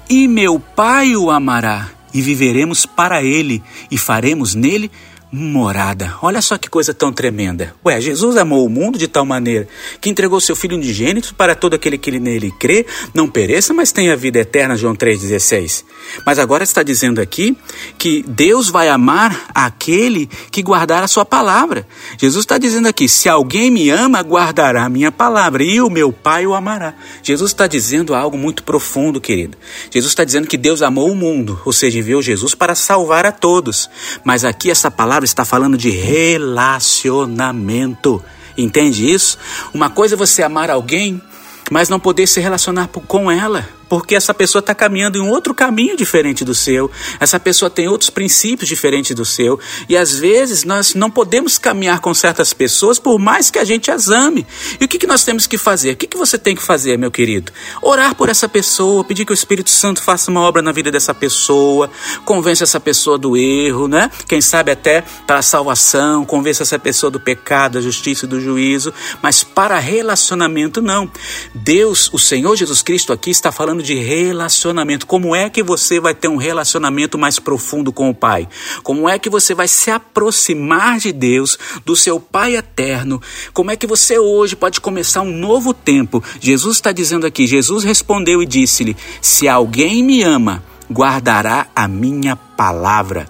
e 0.08 0.28
meu 0.28 0.58
Pai 0.60 1.16
o 1.16 1.30
amará, 1.30 1.90
e 2.12 2.20
viveremos 2.20 2.84
para 2.86 3.22
ele, 3.22 3.62
e 3.90 3.96
faremos 3.96 4.54
nele 4.54 4.90
morada. 5.32 6.14
Olha 6.20 6.42
só 6.42 6.58
que 6.58 6.68
coisa 6.68 6.92
tão 6.92 7.10
tremenda. 7.10 7.74
Ué, 7.84 7.98
Jesus 8.02 8.36
amou 8.36 8.66
o 8.66 8.68
mundo 8.68 8.98
de 8.98 9.08
tal 9.08 9.24
maneira 9.24 9.66
que 9.98 10.10
entregou 10.10 10.38
seu 10.42 10.54
Filho 10.54 10.76
unigênito 10.76 11.34
para 11.34 11.54
todo 11.54 11.72
aquele 11.72 11.96
que 11.96 12.10
nele 12.20 12.52
crê, 12.60 12.84
não 13.14 13.26
pereça, 13.26 13.72
mas 13.72 13.92
tenha 13.92 14.14
vida 14.14 14.40
eterna, 14.40 14.76
João 14.76 14.94
3,16. 14.94 15.84
Mas 16.26 16.38
agora 16.38 16.62
está 16.62 16.82
dizendo 16.82 17.18
aqui 17.18 17.56
que 17.96 18.22
Deus 18.28 18.68
vai 18.68 18.90
amar 18.90 19.46
aquele 19.54 20.28
que 20.50 20.62
guardar 20.62 21.02
a 21.02 21.08
sua 21.08 21.24
palavra. 21.24 21.86
Jesus 22.18 22.42
está 22.42 22.58
dizendo 22.58 22.86
aqui: 22.86 23.08
se 23.08 23.28
alguém 23.28 23.70
me 23.70 23.88
ama, 23.88 24.20
guardará 24.20 24.84
a 24.84 24.88
minha 24.90 25.10
palavra, 25.10 25.64
e 25.64 25.80
o 25.80 25.88
meu 25.88 26.12
Pai 26.12 26.46
o 26.46 26.54
amará. 26.54 26.94
Jesus 27.22 27.52
está 27.52 27.66
dizendo 27.66 28.14
algo 28.14 28.36
muito 28.36 28.62
profundo, 28.62 29.20
querido. 29.20 29.56
Jesus 29.90 30.12
está 30.12 30.24
dizendo 30.24 30.46
que 30.46 30.58
Deus 30.58 30.82
amou 30.82 31.10
o 31.10 31.14
mundo, 31.14 31.58
ou 31.64 31.72
seja, 31.72 31.98
enviou 31.98 32.20
Jesus 32.20 32.54
para 32.54 32.74
salvar 32.74 33.24
a 33.24 33.32
todos. 33.32 33.88
Mas 34.24 34.44
aqui 34.44 34.70
essa 34.70 34.90
palavra 34.90 35.21
palavra 35.22 35.24
está 35.24 35.44
falando 35.44 35.76
de 35.76 35.90
relacionamento. 35.90 38.24
Entende 38.56 39.10
isso? 39.10 39.36
Uma 39.72 39.88
coisa 39.88 40.14
é 40.14 40.16
você 40.16 40.42
amar 40.42 40.70
alguém, 40.70 41.22
mas 41.70 41.88
não 41.88 42.00
poder 42.00 42.26
se 42.26 42.40
relacionar 42.40 42.88
com 42.88 43.30
ela 43.30 43.68
porque 43.92 44.16
essa 44.16 44.32
pessoa 44.32 44.60
está 44.60 44.74
caminhando 44.74 45.18
em 45.18 45.20
um 45.20 45.28
outro 45.28 45.52
caminho 45.52 45.94
diferente 45.94 46.46
do 46.46 46.54
seu, 46.54 46.90
essa 47.20 47.38
pessoa 47.38 47.68
tem 47.68 47.88
outros 47.88 48.08
princípios 48.08 48.66
diferentes 48.66 49.14
do 49.14 49.22
seu, 49.22 49.60
e 49.86 49.98
às 49.98 50.14
vezes 50.14 50.64
nós 50.64 50.94
não 50.94 51.10
podemos 51.10 51.58
caminhar 51.58 52.00
com 52.00 52.14
certas 52.14 52.54
pessoas 52.54 52.98
por 52.98 53.18
mais 53.18 53.50
que 53.50 53.58
a 53.58 53.64
gente 53.64 53.90
as 53.90 54.08
ame. 54.08 54.46
E 54.80 54.84
o 54.86 54.88
que, 54.88 54.98
que 54.98 55.06
nós 55.06 55.24
temos 55.24 55.46
que 55.46 55.58
fazer? 55.58 55.90
O 55.90 55.96
que, 55.96 56.06
que 56.06 56.16
você 56.16 56.38
tem 56.38 56.56
que 56.56 56.62
fazer, 56.62 56.96
meu 56.96 57.10
querido? 57.10 57.52
Orar 57.82 58.14
por 58.14 58.30
essa 58.30 58.48
pessoa, 58.48 59.04
pedir 59.04 59.26
que 59.26 59.32
o 59.32 59.34
Espírito 59.34 59.68
Santo 59.68 60.00
faça 60.00 60.30
uma 60.30 60.40
obra 60.40 60.62
na 60.62 60.72
vida 60.72 60.90
dessa 60.90 61.12
pessoa, 61.12 61.90
convence 62.24 62.62
essa 62.62 62.80
pessoa 62.80 63.18
do 63.18 63.36
erro, 63.36 63.88
né? 63.88 64.10
Quem 64.26 64.40
sabe 64.40 64.70
até 64.70 65.04
para 65.26 65.40
a 65.40 65.42
salvação, 65.42 66.24
convence 66.24 66.62
essa 66.62 66.78
pessoa 66.78 67.10
do 67.10 67.20
pecado, 67.20 67.74
da 67.74 67.82
justiça 67.82 68.24
e 68.24 68.28
do 68.28 68.40
juízo, 68.40 68.90
mas 69.20 69.44
para 69.44 69.78
relacionamento 69.78 70.80
não. 70.80 71.12
Deus, 71.54 72.08
o 72.10 72.18
Senhor 72.18 72.56
Jesus 72.56 72.80
Cristo 72.80 73.12
aqui 73.12 73.30
está 73.30 73.52
falando 73.52 73.81
de 73.82 73.94
relacionamento. 73.94 75.06
Como 75.06 75.34
é 75.34 75.50
que 75.50 75.62
você 75.62 76.00
vai 76.00 76.14
ter 76.14 76.28
um 76.28 76.36
relacionamento 76.36 77.18
mais 77.18 77.38
profundo 77.38 77.92
com 77.92 78.08
o 78.08 78.14
Pai? 78.14 78.48
Como 78.82 79.08
é 79.08 79.18
que 79.18 79.28
você 79.28 79.54
vai 79.54 79.68
se 79.68 79.90
aproximar 79.90 80.98
de 80.98 81.12
Deus, 81.12 81.58
do 81.84 81.96
seu 81.96 82.20
Pai 82.20 82.56
eterno? 82.56 83.20
Como 83.52 83.70
é 83.70 83.76
que 83.76 83.86
você 83.86 84.18
hoje 84.18 84.56
pode 84.56 84.80
começar 84.80 85.22
um 85.22 85.32
novo 85.32 85.74
tempo? 85.74 86.22
Jesus 86.40 86.76
está 86.76 86.92
dizendo 86.92 87.26
aqui: 87.26 87.46
Jesus 87.46 87.84
respondeu 87.84 88.42
e 88.42 88.46
disse-lhe: 88.46 88.96
Se 89.20 89.48
alguém 89.48 90.02
me 90.02 90.22
ama, 90.22 90.62
guardará 90.90 91.66
a 91.74 91.88
minha 91.88 92.36
palavra, 92.36 93.26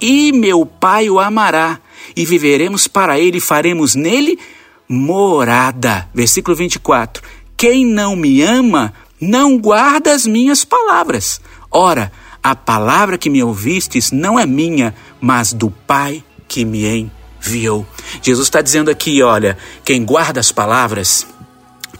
e 0.00 0.32
meu 0.32 0.64
Pai 0.64 1.10
o 1.10 1.18
amará, 1.18 1.80
e 2.16 2.24
viveremos 2.24 2.86
para 2.86 3.18
ele 3.18 3.38
e 3.38 3.40
faremos 3.40 3.94
nele 3.94 4.38
morada. 4.88 6.08
Versículo 6.14 6.56
24: 6.56 7.22
Quem 7.56 7.84
não 7.84 8.16
me 8.16 8.40
ama, 8.42 8.94
não 9.20 9.58
guarda 9.58 10.12
as 10.12 10.26
minhas 10.26 10.64
palavras. 10.64 11.40
Ora, 11.70 12.12
a 12.42 12.54
palavra 12.54 13.18
que 13.18 13.28
me 13.28 13.42
ouvistes 13.42 14.10
não 14.12 14.38
é 14.38 14.46
minha, 14.46 14.94
mas 15.20 15.52
do 15.52 15.70
Pai 15.70 16.22
que 16.46 16.64
me 16.64 17.10
enviou. 17.40 17.86
Jesus 18.22 18.46
está 18.46 18.62
dizendo 18.62 18.90
aqui: 18.90 19.22
olha, 19.22 19.58
quem 19.84 20.04
guarda 20.04 20.40
as 20.40 20.52
palavras, 20.52 21.26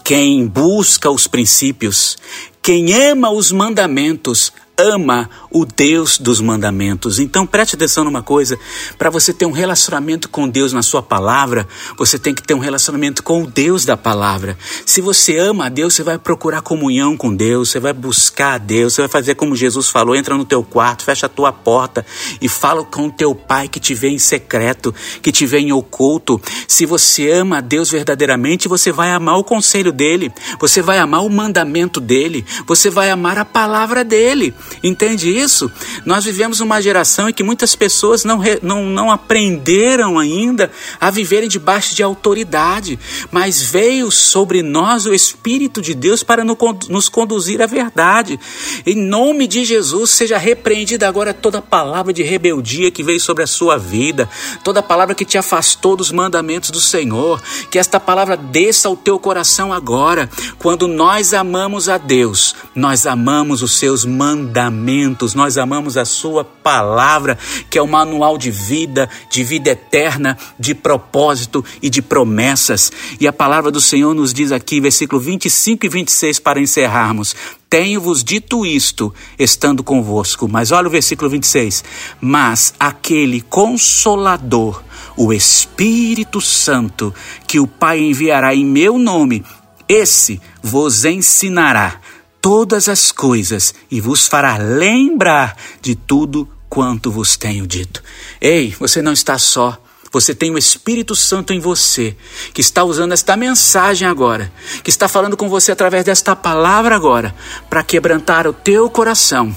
quem 0.05 0.47
busca 0.47 1.11
os 1.11 1.27
princípios, 1.27 2.17
quem 2.63 2.95
ama 2.95 3.31
os 3.31 3.53
mandamentos, 3.53 4.53
ama 4.79 5.29
o 5.51 5.67
Deus 5.67 6.19
dos 6.19 6.41
mandamentos. 6.41 7.19
Então 7.19 7.45
preste 7.45 7.75
atenção 7.75 8.05
numa 8.05 8.23
coisa: 8.23 8.59
para 8.97 9.11
você 9.11 9.33
ter 9.33 9.45
um 9.45 9.51
relacionamento 9.51 10.29
com 10.29 10.49
Deus 10.49 10.73
na 10.73 10.83
sua 10.83 11.03
palavra, 11.03 11.67
você 11.97 12.19
tem 12.19 12.35
que 12.35 12.43
ter 12.43 12.55
um 12.55 12.61
relacionamento 12.61 13.23
com 13.23 13.43
o 13.43 13.47
Deus 13.47 13.85
da 13.85 13.97
palavra. 13.97 14.57
Se 14.87 15.01
você 15.01 15.37
ama 15.37 15.67
a 15.67 15.69
Deus, 15.69 15.95
você 15.95 16.03
vai 16.05 16.17
procurar 16.17 16.63
comunhão 16.63 17.17
com 17.17 17.35
Deus, 17.35 17.71
você 17.71 17.81
vai 17.81 17.93
buscar 17.93 18.55
a 18.55 18.59
Deus, 18.59 18.95
você 18.95 19.03
vai 19.03 19.09
fazer 19.09 19.35
como 19.35 19.57
Jesus 19.57 19.89
falou: 19.89 20.15
entra 20.15 20.37
no 20.37 20.45
teu 20.45 20.63
quarto, 20.63 21.05
fecha 21.05 21.27
a 21.27 21.29
tua 21.29 21.53
porta 21.53 22.07
e 22.41 22.49
fala 22.49 22.85
com 22.85 23.07
o 23.07 23.13
teu 23.13 23.35
pai 23.35 23.67
que 23.69 23.81
te 23.81 23.95
vê 23.95 24.09
em 24.09 24.19
secreto, 24.19 24.95
que 25.21 25.33
te 25.33 25.45
vê 25.45 25.59
em 25.59 25.73
oculto. 25.73 26.41
Se 26.69 26.87
você 26.87 27.31
ama 27.33 27.59
a 27.59 27.61
Deus 27.61 27.91
verdadeiramente, 27.91 28.69
você 28.69 28.93
vai 28.93 29.11
amar 29.11 29.39
o 29.39 29.45
conselho 29.45 29.91
dele, 29.91 30.33
você 30.61 30.81
vai 30.81 30.99
amar 30.99 31.25
o 31.25 31.31
mandamento 31.31 32.01
dele, 32.01 32.45
você 32.67 32.89
vai 32.91 33.11
amar 33.11 33.39
a 33.39 33.45
palavra 33.45 34.05
dele. 34.05 34.55
Entende 34.83 35.29
isso? 35.37 35.71
Nós 36.05 36.25
vivemos 36.25 36.61
uma 36.61 36.81
geração 36.81 37.29
em 37.29 37.33
que 37.33 37.43
muitas 37.43 37.75
pessoas 37.75 38.25
não, 38.25 38.41
não, 38.63 38.85
não 38.87 39.11
aprenderam 39.11 40.19
ainda 40.19 40.71
a 41.01 41.11
viverem 41.11 41.49
debaixo 41.49 41.95
de 41.95 42.03
autoridade, 42.03 42.99
mas 43.31 43.63
veio 43.63 44.11
sobre 44.11 44.63
nós 44.63 45.07
o 45.07 45.13
Espírito 45.13 45.83
de 45.83 45.95
Deus 45.95 46.23
para 46.23 46.45
nos 46.45 47.09
conduzir 47.09 47.61
à 47.61 47.67
verdade. 47.67 48.39
Em 48.87 48.95
nome 48.95 49.47
de 49.47 49.65
Jesus, 49.65 50.11
seja 50.11 50.39
repreendida 50.39 51.09
agora 51.09 51.35
toda 51.35 51.61
palavra 51.61 52.13
de 52.13 52.23
rebeldia 52.23 52.91
que 52.91 53.03
veio 53.03 53.21
sobre 53.21 53.43
a 53.43 53.47
sua 53.47 53.77
vida, 53.77 54.29
toda 54.63 54.83
palavra 54.83 55.15
que 55.15 55.25
te 55.25 55.37
afastou 55.37 55.97
dos 55.97 56.13
mandamentos 56.13 56.71
do 56.71 56.81
Senhor, 56.81 57.43
que 57.71 57.79
esta 57.79 57.99
palavra 57.99 58.37
desça 58.37 58.89
ao 58.89 58.97
teu 58.97 59.19
coração 59.19 59.73
agora. 59.73 60.31
Quando 60.59 60.87
nós 60.87 61.35
amamos 61.35 61.89
a 61.89 61.99
Deus, 61.99 62.55
nós 62.75 63.07
amamos 63.07 63.63
os 63.63 63.77
seus 63.77 64.05
mandamentos 64.05 64.58
mandamentos, 64.59 65.35
nós 65.35 65.57
amamos 65.57 65.97
a 65.97 66.05
Sua 66.05 66.45
palavra, 66.45 67.39
que 67.71 67.79
é 67.79 67.83
o 67.83 67.87
manual 67.87 68.37
de 68.37 68.51
vida, 68.51 69.09
de 69.31 69.45
vida 69.45 69.71
eterna, 69.71 70.37
de 70.59 70.75
propósito 70.75 71.65
e 71.81 71.89
de 71.89 72.03
promessas. 72.03 72.91
E 73.21 73.29
a 73.29 73.33
palavra 73.33 73.71
do 73.71 73.81
Senhor 73.81 74.13
nos 74.15 74.35
diz 74.35 74.51
aqui, 74.51 74.81
versículo 74.81 75.21
25 75.21 75.87
e 75.87 75.89
26, 75.89 76.41
para 76.41 76.61
encerrarmos: 76.61 77.37
Tenho-vos 77.71 78.25
dito 78.25 78.67
isto, 78.67 79.15
estando 79.39 79.85
convosco. 79.85 80.49
Mas 80.49 80.73
olha 80.73 80.89
o 80.89 80.91
versículo 80.91 81.31
26. 81.31 81.85
Mas 82.21 82.75
aquele 82.81 83.41
consolador, 83.41 84.83
o 85.17 85.33
Espírito 85.33 86.41
Santo, 86.41 87.15
que 87.47 87.61
o 87.61 87.67
Pai 87.67 88.01
enviará 88.01 88.55
em 88.55 88.65
meu 88.65 88.99
nome, 88.99 89.45
esse 89.89 90.41
vos 90.63 91.05
ensinará 91.05 92.01
todas 92.49 92.89
as 92.89 93.13
coisas 93.13 93.75
e 93.91 94.01
vos 94.01 94.27
fará 94.27 94.57
lembrar 94.57 95.55
de 95.83 95.95
tudo 95.95 96.49
quanto 96.67 97.11
vos 97.11 97.37
tenho 97.37 97.67
dito. 97.67 98.03
Ei, 98.41 98.75
você 98.81 99.03
não 99.03 99.13
está 99.13 99.37
só. 99.37 99.77
Você 100.11 100.35
tem 100.35 100.51
o 100.51 100.57
Espírito 100.57 101.15
Santo 101.15 101.53
em 101.53 101.61
você, 101.61 102.17
que 102.55 102.63
está 102.63 102.83
usando 102.85 103.13
esta 103.13 103.37
mensagem 103.37 104.09
agora, 104.09 104.51
que 104.83 104.89
está 104.89 105.07
falando 105.07 105.37
com 105.37 105.47
você 105.47 105.73
através 105.73 106.07
desta 106.07 106.35
palavra 106.35 106.97
agora, 106.97 107.35
para 107.69 107.83
quebrantar 107.83 108.47
o 108.47 108.55
teu 108.55 108.89
coração, 108.89 109.55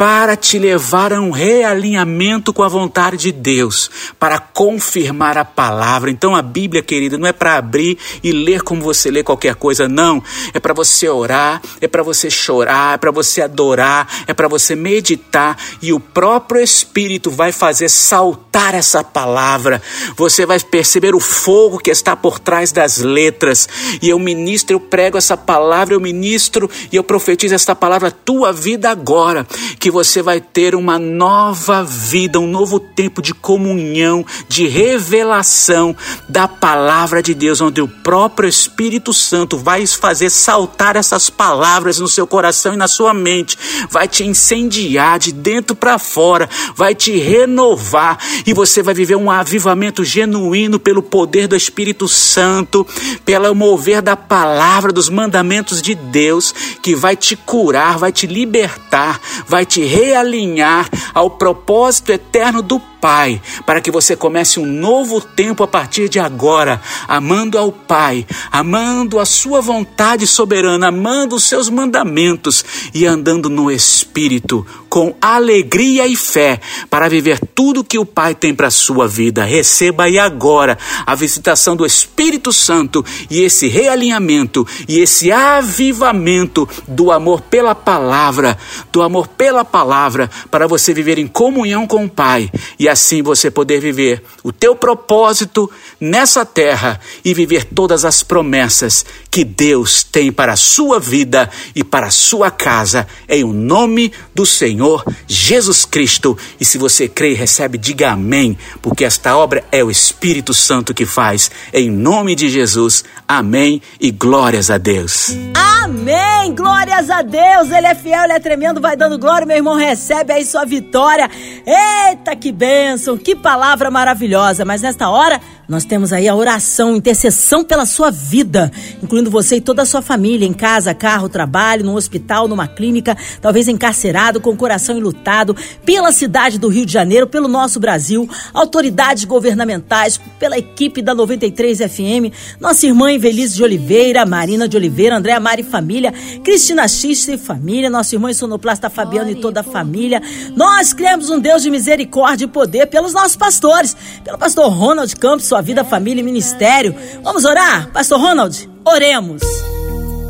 para 0.00 0.34
te 0.34 0.58
levar 0.58 1.12
a 1.12 1.20
um 1.20 1.30
realinhamento 1.30 2.54
com 2.54 2.62
a 2.62 2.68
vontade 2.68 3.18
de 3.18 3.32
Deus, 3.32 3.90
para 4.18 4.38
confirmar 4.38 5.36
a 5.36 5.44
palavra. 5.44 6.10
Então 6.10 6.34
a 6.34 6.40
Bíblia, 6.40 6.82
querida, 6.82 7.18
não 7.18 7.26
é 7.26 7.34
para 7.34 7.56
abrir 7.56 7.98
e 8.24 8.32
ler 8.32 8.62
como 8.62 8.80
você 8.80 9.10
lê 9.10 9.22
qualquer 9.22 9.56
coisa, 9.56 9.86
não. 9.86 10.22
É 10.54 10.58
para 10.58 10.72
você 10.72 11.06
orar, 11.06 11.60
é 11.82 11.86
para 11.86 12.02
você 12.02 12.30
chorar, 12.30 12.94
é 12.94 12.96
para 12.96 13.10
você 13.10 13.42
adorar, 13.42 14.08
é 14.26 14.32
para 14.32 14.48
você 14.48 14.74
meditar 14.74 15.58
e 15.82 15.92
o 15.92 16.00
próprio 16.00 16.62
Espírito 16.62 17.30
vai 17.30 17.52
fazer 17.52 17.90
saltar 17.90 18.74
essa 18.74 19.04
palavra. 19.04 19.82
Você 20.16 20.46
vai 20.46 20.58
perceber 20.60 21.14
o 21.14 21.20
fogo 21.20 21.76
que 21.76 21.90
está 21.90 22.16
por 22.16 22.38
trás 22.38 22.72
das 22.72 22.96
letras. 22.96 23.68
E 24.00 24.08
eu 24.08 24.18
ministro, 24.18 24.76
eu 24.76 24.80
prego 24.80 25.18
essa 25.18 25.36
palavra, 25.36 25.92
eu 25.92 26.00
ministro 26.00 26.70
e 26.90 26.96
eu 26.96 27.04
profetizo 27.04 27.54
esta 27.54 27.74
palavra 27.74 28.10
tua 28.10 28.50
vida 28.50 28.88
agora. 28.88 29.46
Que 29.78 29.89
que 29.90 29.92
você 29.92 30.22
vai 30.22 30.40
ter 30.40 30.76
uma 30.76 31.00
nova 31.00 31.82
vida, 31.82 32.38
um 32.38 32.46
novo 32.46 32.78
tempo 32.78 33.20
de 33.20 33.34
comunhão, 33.34 34.24
de 34.48 34.68
revelação 34.68 35.96
da 36.28 36.46
palavra 36.46 37.20
de 37.20 37.34
Deus, 37.34 37.60
onde 37.60 37.80
o 37.80 37.88
próprio 37.88 38.48
Espírito 38.48 39.12
Santo 39.12 39.58
vai 39.58 39.84
fazer 39.88 40.30
saltar 40.30 40.94
essas 40.94 41.28
palavras 41.28 41.98
no 41.98 42.06
seu 42.06 42.24
coração 42.24 42.74
e 42.74 42.76
na 42.76 42.86
sua 42.86 43.12
mente, 43.12 43.58
vai 43.90 44.06
te 44.06 44.22
incendiar 44.22 45.18
de 45.18 45.32
dentro 45.32 45.74
para 45.74 45.98
fora, 45.98 46.48
vai 46.76 46.94
te 46.94 47.18
renovar 47.18 48.16
e 48.46 48.54
você 48.54 48.84
vai 48.84 48.94
viver 48.94 49.16
um 49.16 49.28
avivamento 49.28 50.04
genuíno 50.04 50.78
pelo 50.78 51.02
poder 51.02 51.48
do 51.48 51.56
Espírito 51.56 52.06
Santo, 52.06 52.86
pelo 53.24 53.52
mover 53.56 54.00
da 54.00 54.14
palavra, 54.14 54.92
dos 54.92 55.08
mandamentos 55.08 55.82
de 55.82 55.96
Deus, 55.96 56.54
que 56.80 56.94
vai 56.94 57.16
te 57.16 57.34
curar, 57.34 57.98
vai 57.98 58.12
te 58.12 58.28
libertar, 58.28 59.20
vai 59.48 59.66
te 59.66 59.79
realinhar 59.86 60.88
ao 61.14 61.30
propósito 61.30 62.12
eterno 62.12 62.62
do 62.62 62.89
Pai, 63.00 63.40
para 63.64 63.80
que 63.80 63.90
você 63.90 64.14
comece 64.14 64.60
um 64.60 64.66
novo 64.66 65.20
tempo 65.20 65.62
a 65.62 65.68
partir 65.68 66.08
de 66.08 66.20
agora, 66.20 66.80
amando 67.08 67.56
ao 67.56 67.72
Pai, 67.72 68.26
amando 68.52 69.18
a 69.18 69.24
Sua 69.24 69.60
vontade 69.60 70.26
soberana, 70.26 70.88
amando 70.88 71.36
os 71.36 71.44
seus 71.44 71.70
mandamentos 71.70 72.64
e 72.92 73.06
andando 73.06 73.48
no 73.48 73.70
Espírito, 73.70 74.66
com 74.88 75.14
alegria 75.20 76.06
e 76.06 76.16
fé, 76.16 76.60
para 76.90 77.08
viver 77.08 77.38
tudo 77.54 77.84
que 77.84 77.98
o 77.98 78.04
Pai 78.04 78.34
tem 78.34 78.54
para 78.54 78.66
a 78.66 78.72
sua 78.72 79.06
vida. 79.06 79.44
Receba 79.44 80.04
aí 80.04 80.18
agora 80.18 80.76
a 81.06 81.14
visitação 81.14 81.76
do 81.76 81.86
Espírito 81.86 82.52
Santo 82.52 83.04
e 83.30 83.40
esse 83.40 83.68
realinhamento 83.68 84.66
e 84.88 84.98
esse 84.98 85.30
avivamento 85.30 86.68
do 86.88 87.12
amor 87.12 87.40
pela 87.42 87.74
palavra, 87.74 88.58
do 88.92 89.00
amor 89.00 89.28
pela 89.28 89.64
palavra, 89.64 90.28
para 90.50 90.66
você 90.66 90.92
viver 90.92 91.18
em 91.18 91.26
comunhão 91.26 91.86
com 91.86 92.04
o 92.04 92.10
Pai 92.10 92.50
e 92.78 92.88
assim 92.90 93.22
você 93.22 93.50
poder 93.50 93.80
viver 93.80 94.22
o 94.42 94.52
teu 94.52 94.76
propósito 94.76 95.70
nessa 96.00 96.44
terra 96.44 97.00
e 97.24 97.32
viver 97.32 97.64
todas 97.64 98.04
as 98.04 98.22
promessas 98.22 99.04
que 99.30 99.44
Deus 99.44 100.02
tem 100.02 100.32
para 100.32 100.52
a 100.52 100.56
sua 100.56 100.98
vida 100.98 101.48
e 101.74 101.82
para 101.82 102.08
a 102.08 102.10
sua 102.10 102.50
casa, 102.50 103.06
em 103.28 103.44
o 103.44 103.52
nome 103.52 104.12
do 104.34 104.44
Senhor 104.44 105.04
Jesus 105.26 105.84
Cristo. 105.84 106.36
E 106.60 106.64
se 106.64 106.78
você 106.78 107.08
crê 107.08 107.32
e 107.32 107.34
recebe, 107.34 107.78
diga 107.78 108.10
amém, 108.10 108.58
porque 108.82 109.04
esta 109.04 109.36
obra 109.36 109.64
é 109.70 109.82
o 109.82 109.90
Espírito 109.90 110.52
Santo 110.52 110.92
que 110.92 111.06
faz, 111.06 111.50
em 111.72 111.90
nome 111.90 112.34
de 112.34 112.48
Jesus. 112.48 113.04
Amém 113.26 113.80
e 114.00 114.10
glórias 114.10 114.70
a 114.70 114.78
Deus. 114.78 115.30
Amém! 115.54 116.54
Glórias 116.54 117.08
a 117.10 117.22
Deus! 117.22 117.70
Ele 117.70 117.86
é 117.86 117.94
fiel, 117.94 118.24
ele 118.24 118.32
é 118.34 118.38
tremendo, 118.38 118.80
vai 118.80 118.96
dando 118.96 119.18
glória, 119.18 119.46
meu 119.46 119.56
irmão, 119.56 119.76
recebe 119.76 120.32
aí 120.32 120.44
sua 120.44 120.64
vitória. 120.64 121.30
Eita, 121.66 122.36
que 122.36 122.52
bênção, 122.80 123.18
que 123.18 123.36
palavra 123.36 123.90
maravilhosa! 123.90 124.64
Mas 124.64 124.80
nesta 124.80 125.10
hora, 125.10 125.38
nós 125.70 125.84
temos 125.84 126.12
aí 126.12 126.26
a 126.26 126.34
oração, 126.34 126.96
intercessão 126.96 127.62
pela 127.62 127.86
sua 127.86 128.10
vida, 128.10 128.72
incluindo 129.00 129.30
você 129.30 129.56
e 129.56 129.60
toda 129.60 129.82
a 129.82 129.86
sua 129.86 130.02
família, 130.02 130.44
em 130.44 130.52
casa, 130.52 130.92
carro, 130.92 131.28
trabalho, 131.28 131.84
no 131.84 131.94
hospital, 131.94 132.48
numa 132.48 132.66
clínica, 132.66 133.16
talvez 133.40 133.68
encarcerado, 133.68 134.40
com 134.40 134.50
o 134.50 134.56
coração 134.56 134.98
enlutado, 134.98 135.56
pela 135.84 136.10
cidade 136.10 136.58
do 136.58 136.66
Rio 136.66 136.84
de 136.84 136.92
Janeiro, 136.92 137.28
pelo 137.28 137.46
nosso 137.46 137.78
Brasil, 137.78 138.28
autoridades 138.52 139.24
governamentais, 139.24 140.20
pela 140.40 140.58
equipe 140.58 141.00
da 141.00 141.14
93 141.14 141.78
FM, 141.78 142.34
nossa 142.58 142.84
irmã 142.84 143.12
Invelise 143.12 143.54
de 143.54 143.62
Oliveira, 143.62 144.26
Marina 144.26 144.66
de 144.66 144.76
Oliveira, 144.76 145.18
Andréa 145.18 145.38
Mari 145.38 145.62
Família, 145.62 146.12
Cristina 146.42 146.88
X 146.88 147.28
e 147.28 147.38
Família, 147.38 147.88
nosso 147.88 148.12
irmão 148.12 148.34
sonoplasta 148.34 148.90
Fabiano 148.90 149.30
e 149.30 149.36
toda 149.36 149.60
a 149.60 149.62
família. 149.62 150.20
Nós 150.56 150.92
criamos 150.92 151.30
um 151.30 151.38
Deus 151.38 151.62
de 151.62 151.70
misericórdia 151.70 152.46
e 152.46 152.48
poder 152.48 152.86
pelos 152.86 153.12
nossos 153.12 153.36
pastores, 153.36 153.96
pelo 154.24 154.36
pastor 154.36 154.68
Ronald 154.68 155.14
Campos, 155.14 155.46
sua 155.46 155.59
vida, 155.60 155.84
família 155.84 156.20
e 156.20 156.24
ministério. 156.24 156.94
Vamos 157.22 157.44
orar? 157.44 157.90
Pastor 157.92 158.20
Ronald, 158.20 158.68
oremos. 158.84 159.42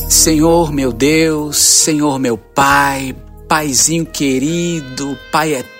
Senhor 0.09 0.73
meu 0.73 0.93
Deus, 0.93 1.57
Senhor 1.57 2.19
meu 2.19 2.37
Pai, 2.37 3.15
Paizinho 3.49 4.05
querido, 4.05 5.17
Pai 5.31 5.55
eterno, 5.55 5.80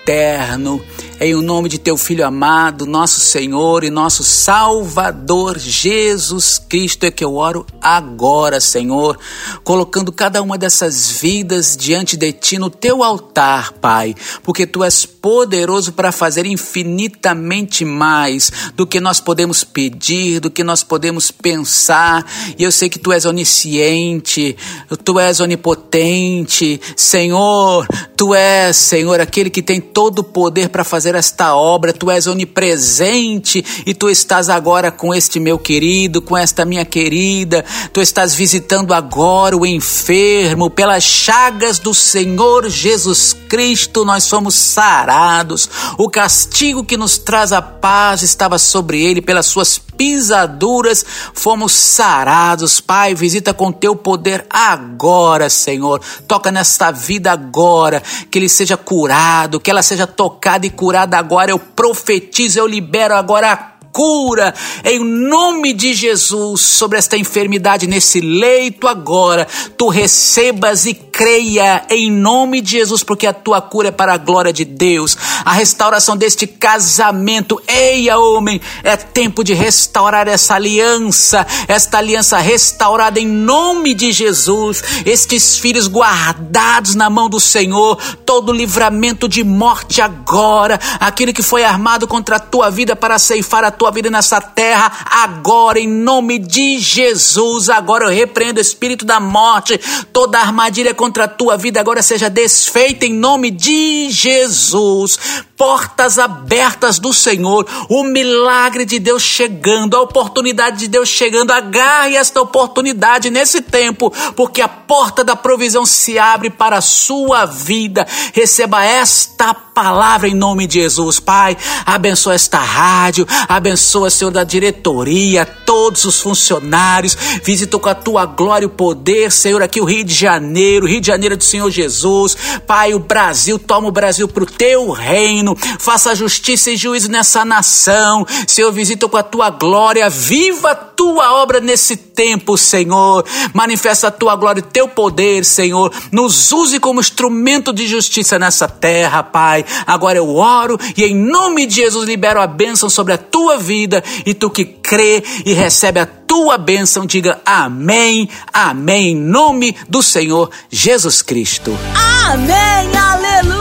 em 1.21 1.35
o 1.35 1.43
nome 1.43 1.69
de 1.69 1.79
teu 1.79 1.97
Filho 1.97 2.27
amado, 2.27 2.85
nosso 2.85 3.21
Senhor 3.21 3.85
e 3.85 3.91
nosso 3.91 4.25
Salvador 4.25 5.57
Jesus 5.57 6.59
Cristo, 6.59 7.05
é 7.05 7.11
que 7.11 7.23
eu 7.23 7.37
oro 7.37 7.65
agora, 7.81 8.59
Senhor, 8.59 9.19
colocando 9.63 10.11
cada 10.11 10.43
uma 10.43 10.59
dessas 10.59 11.11
vidas 11.11 11.77
diante 11.77 12.17
de 12.17 12.33
ti 12.33 12.59
no 12.59 12.71
teu 12.71 13.05
altar, 13.05 13.73
Pai, 13.75 14.17
porque 14.43 14.67
tu 14.67 14.83
és 14.83 15.07
poderoso 15.07 15.93
para 15.93 16.11
fazer 16.11 16.47
infinitamente 16.47 17.85
mais 17.85 18.51
do 18.75 18.87
que 18.87 18.99
nós 18.99 19.21
podemos 19.21 19.63
pedir, 19.63 20.41
do 20.41 20.51
que 20.51 20.65
nós 20.65 20.83
podemos 20.83 21.31
pensar, 21.31 22.27
e 22.59 22.65
eu 22.65 22.73
sei 22.73 22.89
que 22.89 22.99
tu 22.99 23.13
és 23.13 23.27
onisciente, 23.27 24.57
tu 25.05 25.21
és 25.21 25.39
onipotente, 25.39 26.81
Senhor, 26.97 27.87
tu 28.17 28.35
és, 28.35 28.75
Senhor, 28.75 29.21
aquele 29.21 29.51
que 29.51 29.63
tem 29.63 29.81
todo 29.81 30.00
o 30.01 30.25
poder 30.25 30.69
para 30.71 30.85
fazer 30.85 31.15
esta 31.15 31.55
obra, 31.55 31.93
tu 31.93 32.11
és 32.11 32.27
onipresente 32.27 33.65
e 33.85 33.93
tu 33.95 34.09
estás 34.09 34.49
agora 34.49 34.91
com 34.91 35.15
este 35.15 35.39
meu 35.39 35.59
querido, 35.59 36.23
com 36.23 36.37
esta 36.37 36.65
minha 36.65 36.85
querida, 36.85 37.65
tu 37.93 38.01
estás 38.01 38.35
visitando 38.35 38.95
agora 38.95 39.57
o 39.57 39.67
enfermo, 39.67 40.71
pelas 40.71 41.05
chagas 41.05 41.79
do 41.79 41.93
Senhor 41.93 42.69
Jesus 42.69 43.37
Cristo 43.49 44.05
nós 44.05 44.25
somos 44.25 44.55
sarados, 44.55 45.69
o 45.99 46.09
castigo 46.09 46.85
que 46.85 46.97
nos 46.97 47.19
traz 47.19 47.53
a 47.53 47.61
paz 47.61 48.23
estava 48.23 48.59
sobre 48.59 49.03
ele, 49.03 49.21
pelas 49.21 49.47
suas 49.47 49.81
pisaduras 50.01 51.05
fomos 51.35 51.73
sarados. 51.73 52.81
Pai, 52.81 53.15
visita 53.15 53.53
com 53.53 53.71
teu 53.71 53.95
poder 53.95 54.47
agora, 54.49 55.51
Senhor. 55.51 56.01
Toca 56.27 56.51
nesta 56.51 56.91
vida 56.91 57.31
agora, 57.31 58.03
que 58.31 58.39
ele 58.39 58.49
seja 58.49 58.79
curado, 58.79 59.61
que 59.61 59.71
ela 59.71 59.83
seja 59.83 60.07
tocada 60.07 60.65
e 60.65 60.71
curada 60.71 61.19
agora. 61.19 61.51
Eu 61.51 61.59
profetizo, 61.59 62.59
eu 62.59 62.67
libero 62.67 63.15
agora 63.15 63.75
cura 63.93 64.55
em 64.85 65.05
nome 65.05 65.73
de 65.73 65.93
Jesus 65.93 66.61
sobre 66.61 66.97
esta 66.97 67.19
enfermidade 67.19 67.87
nesse 67.87 68.21
leito 68.21 68.89
agora. 68.89 69.47
Tu 69.77 69.89
recebas 69.89 70.87
e 70.87 70.95
creia 71.21 71.85
em 71.91 72.11
nome 72.11 72.63
de 72.63 72.71
Jesus, 72.71 73.05
porque 73.05 73.27
a 73.27 73.33
tua 73.35 73.61
cura 73.61 73.89
é 73.89 73.91
para 73.91 74.15
a 74.15 74.17
glória 74.17 74.55
de 74.55 74.65
Deus. 74.65 75.19
A 75.45 75.53
restauração 75.53 76.17
deste 76.17 76.47
casamento, 76.47 77.61
eia 77.69 78.19
homem, 78.19 78.59
é 78.83 78.97
tempo 78.97 79.45
de 79.45 79.53
restaurar 79.53 80.27
essa 80.27 80.55
aliança, 80.55 81.47
esta 81.69 81.99
aliança 81.99 82.39
restaurada 82.39 83.21
em 83.21 83.27
nome 83.27 83.93
de 83.93 84.13
Jesus. 84.13 84.83
Estes 85.05 85.59
filhos 85.59 85.89
guardados 85.89 86.95
na 86.95 87.11
mão 87.11 87.29
do 87.29 87.39
Senhor, 87.39 87.97
todo 88.25 88.51
livramento 88.51 89.29
de 89.29 89.45
morte 89.45 90.01
agora, 90.01 90.81
aquele 90.99 91.35
que 91.35 91.43
foi 91.43 91.65
armado 91.65 92.09
contra 92.09 92.37
a 92.37 92.41
tua 92.41 92.71
vida 92.71 92.97
para 92.97 93.19
ceifar 93.19 93.63
a 93.63 93.71
tua 93.71 93.91
vida 93.91 94.09
nessa 94.09 94.41
terra, 94.41 94.91
agora, 95.05 95.79
em 95.79 95.87
nome 95.87 96.39
de 96.39 96.79
Jesus. 96.79 97.69
Agora 97.69 98.07
eu 98.07 98.11
repreendo 98.11 98.57
o 98.57 98.63
espírito 98.63 99.05
da 99.05 99.21
morte, 99.21 99.79
toda 100.15 100.41
armadilha 100.41 100.95
contra 100.95 101.10
a 101.19 101.29
tua 101.29 101.57
vida 101.57 101.81
agora 101.81 102.03
seja 102.03 102.31
desfeita 102.31 103.07
em 103.07 103.13
nome 103.13 103.51
de 103.51 104.09
Jesus. 104.11 105.19
Portas 105.61 106.19
abertas 106.19 106.99
do 106.99 107.13
Senhor, 107.13 107.67
o 107.91 108.03
milagre 108.03 108.87
de 108.87 108.99
Deus 108.99 109.23
chegando, 109.23 109.95
a 109.95 110.01
oportunidade 110.01 110.79
de 110.79 110.89
Deus 110.89 111.07
chegando. 111.07 111.51
Agarre 111.51 112.17
esta 112.17 112.41
oportunidade 112.41 113.29
nesse 113.29 113.61
tempo, 113.61 114.11
porque 114.35 114.63
a 114.63 114.69
porta 114.69 115.23
da 115.23 115.37
provisão 115.37 115.85
se 115.85 116.19
abre 116.19 116.49
para 116.49 116.79
a 116.79 116.81
sua 116.81 117.45
vida. 117.45 118.07
Receba 118.33 118.83
esta 118.83 119.53
palavra 119.53 120.29
em 120.29 120.35
nome 120.35 120.67
de 120.67 120.81
Jesus, 120.81 121.21
Pai. 121.21 121.57
Abençoa 121.85 122.35
esta 122.35 122.59
rádio, 122.59 123.27
abençoa, 123.47 124.09
Senhor, 124.09 124.31
da 124.31 124.45
diretoria, 124.45 125.45
todos 125.45 126.07
os 126.07 126.21
funcionários. 126.21 127.17
Visita 127.45 127.79
com 127.79 127.89
a 127.89 127.95
tua 127.95 128.25
glória 128.25 128.65
e 128.65 128.67
o 128.67 128.71
poder, 128.71 129.31
Senhor, 129.31 129.63
aqui 129.63 129.81
o 129.81 129.85
Rio 129.85 130.05
de 130.05 130.15
Janeiro, 130.15 130.87
Rio 130.87 131.01
de 131.01 131.07
Janeiro 131.07 131.37
do 131.37 131.45
Senhor 131.45 131.71
Jesus. 131.71 132.37
Pai, 132.67 132.95
o 132.95 132.99
Brasil, 132.99 133.59
toma 133.59 133.89
o 133.89 133.93
Brasil 133.93 134.27
para 134.27 134.43
o 134.43 134.47
teu 134.47 134.91
reino. 134.91 135.50
Faça 135.57 136.15
justiça 136.15 136.71
e 136.71 136.77
juízo 136.77 137.11
nessa 137.11 137.45
nação. 137.45 138.27
Senhor, 138.47 138.73
visita 138.73 139.09
com 139.09 139.17
a 139.17 139.23
tua 139.23 139.51
glória. 139.51 140.09
Viva 140.09 140.71
a 140.71 140.75
tua 140.75 141.35
obra 141.35 141.61
nesse 141.61 141.97
tempo, 141.97 142.57
Senhor. 142.57 143.25
Manifesta 143.55 144.09
a 144.09 144.11
tua 144.11 144.37
glória 144.37 144.61
e 144.61 144.63
teu 144.63 144.89
poder, 144.89 145.45
Senhor. 145.45 145.93
Nos 146.13 146.53
use 146.53 146.79
como 146.79 147.01
instrumento 147.01 147.73
de 147.73 147.87
justiça 147.87 148.39
nessa 148.39 148.69
terra, 148.69 149.23
Pai. 149.23 149.65
Agora 149.87 150.19
eu 150.19 150.37
oro 150.37 150.79
e 150.97 151.05
em 151.05 151.15
nome 151.15 151.67
de 151.67 151.77
Jesus 151.77 152.07
libero 152.07 152.41
a 152.41 152.47
bênção 152.47 152.91
sobre 152.91 153.13
a 153.13 153.19
tua 153.19 153.59
vida 153.59 154.03
e 154.27 154.35
tu 154.35 154.51
que 154.51 154.65
crê 154.65 155.23
e 155.45 155.53
recebe 155.53 156.01
a 156.01 156.07
tua 156.07 156.57
bênção, 156.57 157.07
diga 157.07 157.41
amém, 157.45 158.29
amém, 158.53 159.09
em 159.09 159.17
nome 159.17 159.77
do 159.89 160.03
Senhor 160.03 160.51
Jesus 160.71 161.23
Cristo. 161.23 161.77
Amém, 161.95 162.97
aleluia! 162.97 163.60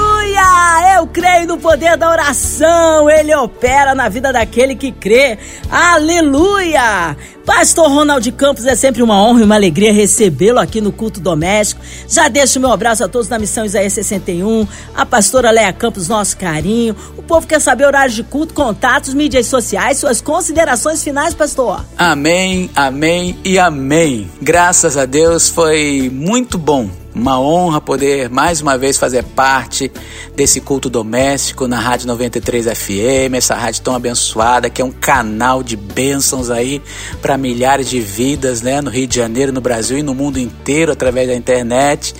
Creio 1.20 1.48
no 1.48 1.58
poder 1.58 1.98
da 1.98 2.10
oração, 2.10 3.10
ele 3.10 3.36
opera 3.36 3.94
na 3.94 4.08
vida 4.08 4.32
daquele 4.32 4.74
que 4.74 4.90
crê. 4.90 5.38
Aleluia! 5.70 7.18
Pastor 7.50 7.90
Ronald 7.90 8.32
Campos, 8.34 8.64
é 8.68 8.76
sempre 8.76 9.02
uma 9.02 9.20
honra 9.20 9.42
e 9.42 9.44
uma 9.44 9.56
alegria 9.56 9.92
recebê-lo 9.92 10.60
aqui 10.60 10.80
no 10.80 10.92
culto 10.92 11.20
doméstico. 11.20 11.82
Já 12.08 12.28
deixo 12.30 12.60
meu 12.60 12.72
abraço 12.72 13.04
a 13.04 13.08
todos 13.08 13.28
da 13.28 13.40
Missão 13.40 13.66
Isaías 13.66 13.92
61, 13.92 14.68
a 14.96 15.04
pastora 15.04 15.50
Leia 15.50 15.74
Campos, 15.74 16.08
nosso 16.08 16.38
carinho. 16.38 16.96
O 17.18 17.24
povo 17.24 17.48
quer 17.48 17.60
saber 17.60 17.88
horários 17.88 18.16
de 18.16 18.24
culto, 18.24 18.54
contatos, 18.54 19.16
mídias 19.16 19.48
sociais, 19.48 19.98
suas 19.98 20.22
considerações 20.22 21.04
finais, 21.04 21.34
pastor. 21.34 21.84
Amém, 21.98 22.70
amém 22.76 23.36
e 23.44 23.58
amém. 23.58 24.30
Graças 24.40 24.96
a 24.96 25.06
Deus 25.06 25.50
foi 25.50 26.08
muito 26.14 26.56
bom 26.56 26.88
uma 27.14 27.40
honra 27.40 27.82
poder 27.82 28.30
mais 28.30 28.62
uma 28.62 28.78
vez 28.78 28.98
fazer 28.98 29.24
parte 29.24 29.92
desse 30.36 30.62
culto 30.62 30.90
doméstico 30.90 31.68
na 31.68 31.80
Rádio 31.80 32.08
93 32.08 32.66
FM, 32.66 33.34
essa 33.36 33.56
rádio 33.56 33.82
tão 33.82 33.96
abençoada, 33.96 34.70
que 34.70 34.82
é 34.82 34.86
um 34.86 34.92
canal 34.92 35.62
de 35.62 35.76
bênçãos 35.76 36.50
aí 36.50 36.82
para 37.22 37.38
milhares 37.40 37.90
de 37.90 38.00
vidas, 38.00 38.62
né, 38.62 38.82
no 38.82 38.90
Rio 38.90 39.08
de 39.08 39.16
Janeiro, 39.16 39.52
no 39.52 39.62
Brasil 39.62 39.98
e 39.98 40.04
no 40.04 40.14
mundo 40.14 40.38
inteiro 40.38 40.92
através 40.92 41.28
da 41.28 41.36
internet. 41.36 42.14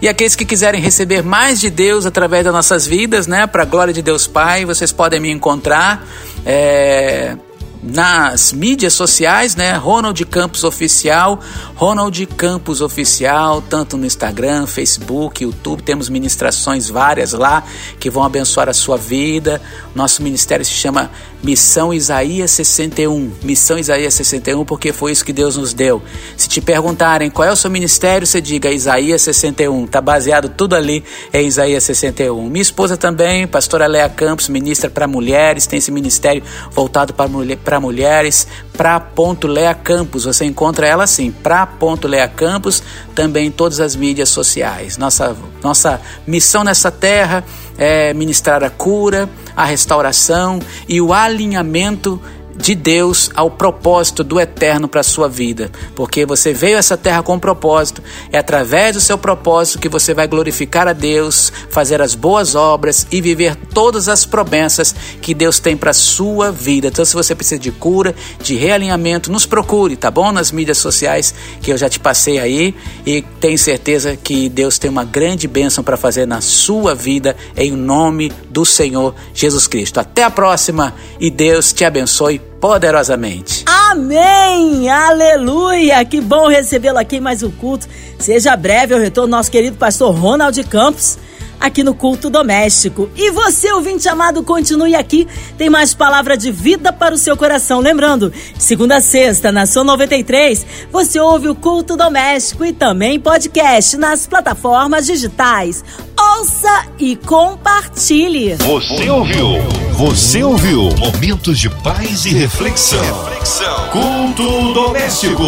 E 0.00 0.08
aqueles 0.08 0.36
que 0.36 0.44
quiserem 0.44 0.80
receber 0.80 1.22
mais 1.22 1.58
de 1.60 1.70
Deus 1.70 2.06
através 2.06 2.44
das 2.44 2.52
nossas 2.52 2.86
vidas, 2.86 3.26
né, 3.26 3.46
para 3.46 3.62
a 3.62 3.66
glória 3.66 3.92
de 3.92 4.02
Deus 4.02 4.26
Pai, 4.26 4.64
vocês 4.64 4.92
podem 4.92 5.18
me 5.18 5.30
encontrar 5.30 6.06
é, 6.44 7.36
nas 7.82 8.52
mídias 8.52 8.92
sociais, 8.94 9.54
né? 9.54 9.76
Ronald 9.76 10.24
Campos 10.26 10.64
Oficial, 10.64 11.38
Ronald 11.74 12.26
Campos 12.26 12.80
Oficial, 12.80 13.62
tanto 13.62 13.96
no 13.96 14.04
Instagram, 14.04 14.66
Facebook, 14.66 15.44
YouTube, 15.44 15.82
temos 15.82 16.08
ministrações 16.08 16.88
várias 16.88 17.32
lá 17.32 17.62
que 18.00 18.10
vão 18.10 18.24
abençoar 18.24 18.68
a 18.68 18.72
sua 18.72 18.96
vida. 18.96 19.62
Nosso 19.94 20.22
ministério 20.22 20.64
se 20.64 20.72
chama 20.72 21.10
Missão 21.42 21.92
Isaías 21.92 22.50
61. 22.50 23.32
Missão 23.42 23.78
Isaías 23.78 24.14
61, 24.14 24.64
porque 24.64 24.92
foi 24.92 25.12
isso 25.12 25.24
que 25.24 25.32
Deus 25.32 25.56
nos 25.56 25.72
deu. 25.72 26.02
Se 26.36 26.48
te 26.48 26.60
perguntarem 26.60 27.30
qual 27.30 27.48
é 27.48 27.52
o 27.52 27.56
seu 27.56 27.70
ministério, 27.70 28.26
você 28.26 28.40
diga 28.40 28.70
Isaías 28.70 29.22
61. 29.22 29.86
Tá 29.86 30.00
baseado 30.00 30.48
tudo 30.48 30.74
ali 30.74 31.04
em 31.32 31.46
Isaías 31.46 31.84
61. 31.84 32.48
Minha 32.48 32.62
esposa 32.62 32.96
também, 32.96 33.46
pastora 33.46 33.86
Lea 33.86 34.08
Campos, 34.08 34.48
ministra 34.48 34.90
para 34.90 35.06
mulheres, 35.06 35.66
tem 35.66 35.78
esse 35.78 35.90
ministério 35.90 36.42
voltado 36.72 37.14
para 37.14 37.28
mulher, 37.28 37.58
mulheres, 37.80 38.46
para 38.76 38.98
ponto 38.98 39.46
Lea 39.46 39.74
Campos. 39.74 40.24
Você 40.24 40.44
encontra 40.44 40.86
ela 40.86 41.04
assim, 41.04 41.30
para 41.30 41.66
ponto 41.66 42.08
Lea 42.08 42.28
Campos, 42.28 42.82
também 43.14 43.46
em 43.46 43.50
todas 43.50 43.80
as 43.80 43.94
mídias 43.94 44.28
sociais. 44.28 44.96
Nossa, 44.98 45.36
nossa 45.62 46.00
missão 46.26 46.64
nessa 46.64 46.90
terra 46.90 47.44
é 47.78 48.12
ministrar 48.14 48.62
a 48.64 48.70
cura, 48.70 49.28
a 49.54 49.64
restauração 49.64 50.58
e 50.88 51.00
o 51.00 51.12
alinhamento 51.12 52.20
de 52.56 52.74
Deus 52.74 53.30
ao 53.34 53.50
propósito 53.50 54.24
do 54.24 54.40
eterno 54.40 54.88
para 54.88 55.00
a 55.00 55.04
sua 55.04 55.28
vida, 55.28 55.70
porque 55.94 56.24
você 56.24 56.52
veio 56.52 56.76
a 56.76 56.78
essa 56.78 56.96
terra 56.96 57.22
com 57.22 57.34
um 57.34 57.38
propósito, 57.38 58.02
é 58.32 58.38
através 58.38 58.94
do 58.94 59.00
seu 59.00 59.18
propósito 59.18 59.78
que 59.78 59.88
você 59.88 60.14
vai 60.14 60.26
glorificar 60.26 60.88
a 60.88 60.92
Deus, 60.92 61.52
fazer 61.70 62.00
as 62.00 62.14
boas 62.14 62.54
obras 62.54 63.06
e 63.10 63.20
viver 63.20 63.56
todas 63.72 64.08
as 64.08 64.24
promessas 64.24 64.94
que 65.20 65.34
Deus 65.34 65.58
tem 65.58 65.76
para 65.76 65.90
a 65.90 65.94
sua 65.94 66.50
vida. 66.50 66.88
Então, 66.88 67.04
se 67.04 67.14
você 67.14 67.34
precisa 67.34 67.60
de 67.60 67.70
cura, 67.70 68.14
de 68.40 68.54
realinhamento, 68.54 69.30
nos 69.30 69.46
procure, 69.46 69.96
tá 69.96 70.10
bom? 70.10 70.32
Nas 70.32 70.50
mídias 70.50 70.78
sociais 70.78 71.34
que 71.60 71.72
eu 71.72 71.76
já 71.76 71.88
te 71.88 72.00
passei 72.00 72.38
aí 72.38 72.74
e 73.04 73.22
tenho 73.40 73.58
certeza 73.58 74.16
que 74.16 74.48
Deus 74.48 74.78
tem 74.78 74.90
uma 74.90 75.04
grande 75.04 75.46
bênção 75.46 75.84
para 75.84 75.96
fazer 75.96 76.26
na 76.26 76.40
sua 76.40 76.94
vida 76.94 77.36
em 77.56 77.72
nome 77.72 78.32
do 78.48 78.64
Senhor 78.64 79.14
Jesus 79.34 79.66
Cristo. 79.66 79.98
Até 79.98 80.24
a 80.24 80.30
próxima 80.30 80.94
e 81.20 81.30
Deus 81.30 81.72
te 81.72 81.84
abençoe 81.84 82.40
poderosamente. 82.66 83.64
Amém! 83.64 84.88
Aleluia! 84.88 86.04
Que 86.04 86.20
bom 86.20 86.48
recebê-lo 86.48 86.98
aqui 86.98 87.20
mais 87.20 87.44
um 87.44 87.50
culto. 87.50 87.86
Seja 88.18 88.56
breve 88.56 88.92
o 88.92 88.98
retorno 88.98 89.36
nosso 89.36 89.52
querido 89.52 89.76
pastor 89.76 90.12
Ronald 90.12 90.60
Campos 90.64 91.16
aqui 91.60 91.82
no 91.82 91.94
culto 91.94 92.30
doméstico. 92.30 93.10
E 93.16 93.30
você, 93.30 93.72
ouvinte 93.72 94.08
amado, 94.08 94.42
continue 94.42 94.94
aqui. 94.94 95.26
Tem 95.56 95.68
mais 95.68 95.94
palavra 95.94 96.36
de 96.36 96.50
vida 96.50 96.92
para 96.92 97.14
o 97.14 97.18
seu 97.18 97.36
coração. 97.36 97.80
Lembrando, 97.80 98.32
segunda 98.58 98.96
a 98.96 99.00
sexta, 99.00 99.50
na 99.50 99.66
Sua 99.66 99.84
93, 99.84 100.66
você 100.90 101.18
ouve 101.20 101.48
o 101.48 101.54
culto 101.54 101.96
doméstico 101.96 102.64
e 102.64 102.72
também 102.72 103.18
podcast 103.20 103.96
nas 103.96 104.26
plataformas 104.26 105.06
digitais. 105.06 105.84
Ouça 106.18 106.86
e 106.98 107.16
compartilhe. 107.16 108.54
Você 108.56 109.08
ouviu? 109.10 109.46
Você 109.92 110.42
ouviu? 110.42 110.88
Momentos 110.98 111.58
de 111.58 111.70
paz 111.70 112.24
e 112.26 112.30
reflexão. 112.34 113.00
reflexão. 113.24 113.88
Culto 113.90 114.74
doméstico. 114.74 115.44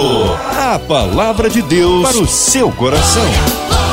A 0.56 0.78
palavra 0.78 1.50
de 1.50 1.62
Deus 1.62 2.02
para 2.02 2.18
o 2.18 2.26
seu 2.26 2.70
coração. 2.72 3.87